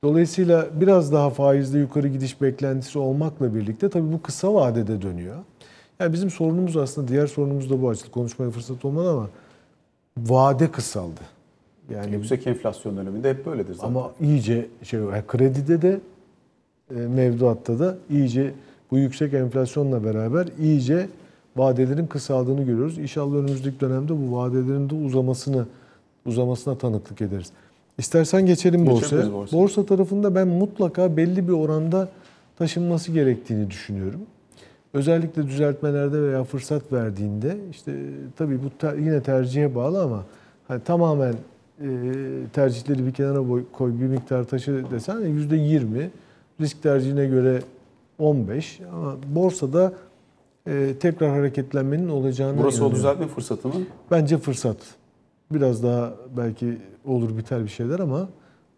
Dolayısıyla 0.04 0.68
biraz 0.74 1.14
daha 1.14 1.30
faizde 1.30 1.80
yukarı 1.80 2.08
gidiş 2.08 2.42
beklentisi 2.42 3.00
olmakla 3.00 3.56
birlikte 3.56 3.90
tabii 3.90 4.14
bu 4.14 4.22
kısa 4.22 4.54
vadede 4.54 5.02
dönüyor. 5.02 5.36
Yani 6.00 6.14
bizim 6.14 6.30
sorunumuz 6.30 6.78
aslında 6.78 7.08
diğer 7.08 7.28
sorunumuz 7.28 7.70
da 7.70 7.82
bu 7.82 7.90
açık 7.90 8.12
konuşmaya 8.12 8.52
fırsat 8.52 8.86
olmadı 8.86 9.12
ama 9.12 9.30
vade 10.18 10.72
kısaldı. 10.72 11.37
Yani 11.94 12.14
Yüksek 12.14 12.48
enflasyon 12.48 12.98
döneminde 12.98 13.30
hep 13.30 13.46
böyledir 13.46 13.74
zaten. 13.74 13.88
ama 13.88 14.12
iyice 14.22 14.68
şey 14.84 15.00
yani 15.00 15.24
kredide 15.28 15.82
de 15.82 16.00
e, 16.92 17.00
mevduatta 17.00 17.80
da 17.80 17.98
iyice 18.10 18.54
bu 18.92 18.98
yüksek 18.98 19.34
enflasyonla 19.34 20.04
beraber 20.04 20.48
iyice 20.60 21.10
vadelerin 21.56 22.08
kısaldığını 22.08 22.64
görüyoruz. 22.64 22.98
İnşallah 22.98 23.36
önümüzdeki 23.36 23.80
dönemde 23.80 24.14
bu 24.14 24.36
vadelerin 24.38 24.90
de 24.90 24.96
uzamasını 24.96 25.66
uzamasına 26.26 26.78
tanıklık 26.78 27.22
ederiz. 27.22 27.48
İstersen 27.98 28.46
geçelim 28.46 28.86
borsaya. 28.88 29.34
borsaya. 29.34 29.60
Borsa 29.62 29.86
tarafında 29.86 30.36
ben 30.36 30.48
mutlaka 30.48 31.18
belli 31.18 31.48
bir 31.48 31.54
oranda 31.54 32.10
taşınması 32.58 33.12
gerektiğini 33.12 33.70
düşünüyorum. 33.72 34.20
Özellikle 34.94 35.44
düzeltmelerde 35.48 36.22
veya 36.22 36.44
fırsat 36.44 36.94
verdiğinde 36.94 37.58
işte 37.72 37.92
tabii 38.38 38.64
bu 38.64 38.70
ter- 38.80 38.96
yine 38.98 39.22
tercihe 39.22 39.76
bağlı 39.76 40.04
ama 40.04 40.24
hani 40.68 40.82
tamamen 40.84 41.34
tercihleri 42.54 43.06
bir 43.08 43.12
kenara 43.12 43.50
boy- 43.50 43.64
koy 43.72 43.92
bir 44.02 44.08
miktar 44.08 44.44
taşı 44.44 44.84
desen 44.92 45.20
yüzde 45.20 45.56
20 45.56 46.10
risk 46.62 46.84
tercihine 46.84 47.26
göre 47.26 47.62
15 48.20 48.80
ama 48.94 49.16
borsada 49.28 49.94
e, 50.68 50.94
tekrar 51.00 51.30
hareketlenmenin 51.30 52.10
olacağını 52.10 52.58
Burası 52.58 52.86
o 52.86 52.92
düzeltme 52.92 53.28
fırsatı 53.28 53.68
mı? 53.68 53.74
Bence 54.12 54.38
fırsat. 54.38 54.78
Biraz 55.52 55.84
daha 55.84 56.14
belki 56.38 56.78
olur 57.06 57.38
biter 57.38 57.64
bir 57.64 57.70
şeyler 57.70 58.00
ama 58.00 58.30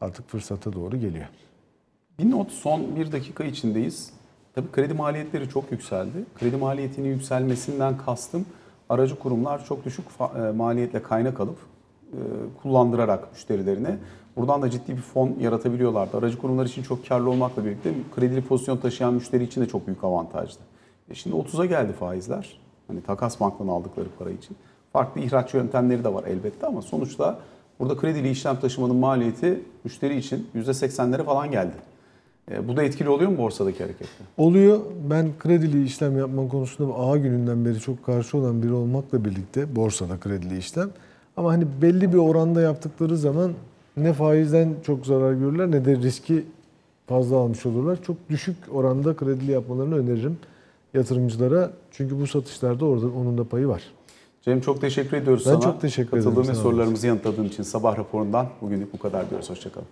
artık 0.02 0.30
fırsata 0.30 0.74
doğru 0.74 0.98
geliyor. 0.98 1.26
Bir 2.20 2.32
not 2.32 2.52
son 2.52 2.96
bir 2.96 3.12
dakika 3.12 3.44
içindeyiz. 3.44 4.10
Tabii 4.56 4.72
kredi 4.72 4.94
maliyetleri 4.94 5.50
çok 5.50 5.72
yükseldi. 5.72 6.18
Kredi 6.40 6.58
maliyetinin 6.58 7.10
yükselmesinden 7.10 7.98
kastım 7.98 8.46
aracı 8.90 9.20
kurumlar 9.20 9.66
çok 9.66 9.86
düşük 9.86 10.06
e, 10.36 10.52
maliyetle 10.52 11.02
kaynak 11.04 11.40
alıp 11.40 11.58
kullandırarak 12.62 13.32
müşterilerine 13.32 13.98
buradan 14.36 14.62
da 14.62 14.70
ciddi 14.70 14.98
bir 14.98 15.02
fon 15.02 15.36
yaratabiliyorlardı. 15.40 16.18
Aracı 16.18 16.38
kurumlar 16.38 16.66
için 16.66 16.84
çok 16.84 17.08
karlı 17.08 17.30
olmakla 17.30 17.66
birlikte 17.66 17.94
kredili 18.16 18.42
pozisyon 18.42 18.78
taşıyan 18.78 19.14
müşteri 19.14 19.44
için 19.44 19.62
de 19.62 19.68
çok 19.68 19.88
büyük 19.88 20.04
avantajdı. 20.04 20.60
E 21.10 21.16
şimdi 21.16 21.36
30'a 21.36 21.66
geldi 21.66 21.94
faizler. 21.94 22.60
Hani 22.88 23.02
takas 23.02 23.40
banktan 23.40 23.68
aldıkları 23.68 24.08
para 24.20 24.30
için. 24.30 24.58
Farklı 24.94 25.22
ihraç 25.22 25.54
yöntemleri 25.54 26.04
de 26.04 26.14
var 26.14 26.24
elbette 26.28 26.68
ama 26.68 26.82
sonuçta 26.82 27.40
burada 27.80 27.98
kredili 27.98 28.30
işlem 28.30 28.60
taşımanın 28.60 28.96
maliyeti 28.96 29.62
müşteri 29.84 30.18
için 30.18 30.48
%80'lere 30.56 31.24
falan 31.24 31.52
geldi. 31.52 31.74
E, 32.52 32.68
bu 32.68 32.78
da 32.78 32.84
etkili 32.84 33.10
oluyor 33.10 33.32
mu 33.32 33.38
borsadaki 33.38 33.84
harekette? 33.84 34.24
Oluyor. 34.38 34.80
Ben 35.10 35.30
kredili 35.40 35.84
işlem 35.84 36.18
yapma 36.18 36.48
konusunda 36.48 36.96
A 36.96 37.18
gününden 37.18 37.66
beri 37.66 37.80
çok 37.80 38.06
karşı 38.06 38.38
olan 38.38 38.64
biri 38.64 38.74
olmakla 38.74 39.26
birlikte 39.26 39.76
borsada 39.76 40.20
kredili 40.20 40.58
işlem. 40.58 40.90
Ama 41.40 41.52
hani 41.52 41.68
belli 41.82 42.14
bir 42.14 42.18
oranda 42.18 42.62
yaptıkları 42.62 43.18
zaman 43.18 43.52
ne 43.98 44.14
faizden 44.14 44.76
çok 44.86 45.06
zarar 45.06 45.34
görürler 45.34 45.72
ne 45.72 45.86
de 45.86 45.96
riski 45.96 46.46
fazla 47.08 47.38
almış 47.38 47.66
olurlar. 47.66 48.04
Çok 48.04 48.18
düşük 48.30 48.56
oranda 48.72 49.16
kredili 49.16 49.52
yapmalarını 49.52 49.96
öneririm 49.98 50.38
yatırımcılara. 50.94 51.72
Çünkü 51.92 52.20
bu 52.20 52.28
satışlarda 52.28 52.86
orada 52.86 53.06
onun 53.06 53.38
da 53.38 53.44
payı 53.44 53.68
var. 53.68 53.84
Cem 54.42 54.62
çok 54.62 54.82
teşekkür 54.82 55.18
ediyoruz 55.18 55.44
Ben 55.46 55.52
sana. 55.52 55.62
çok 55.62 55.82
teşekkür 55.82 56.18
ederim. 56.18 56.24
Katıldığın 56.24 56.52
ve 56.52 56.56
sorularımızı 56.56 57.08
yanıtladığın 57.08 57.46
için 57.46 57.64
sabah 57.64 57.98
raporundan 57.98 58.48
bugünlük 58.62 58.94
bu 58.94 58.98
kadar 59.00 59.30
diyoruz. 59.30 59.50
Hoşçakalın. 59.50 59.88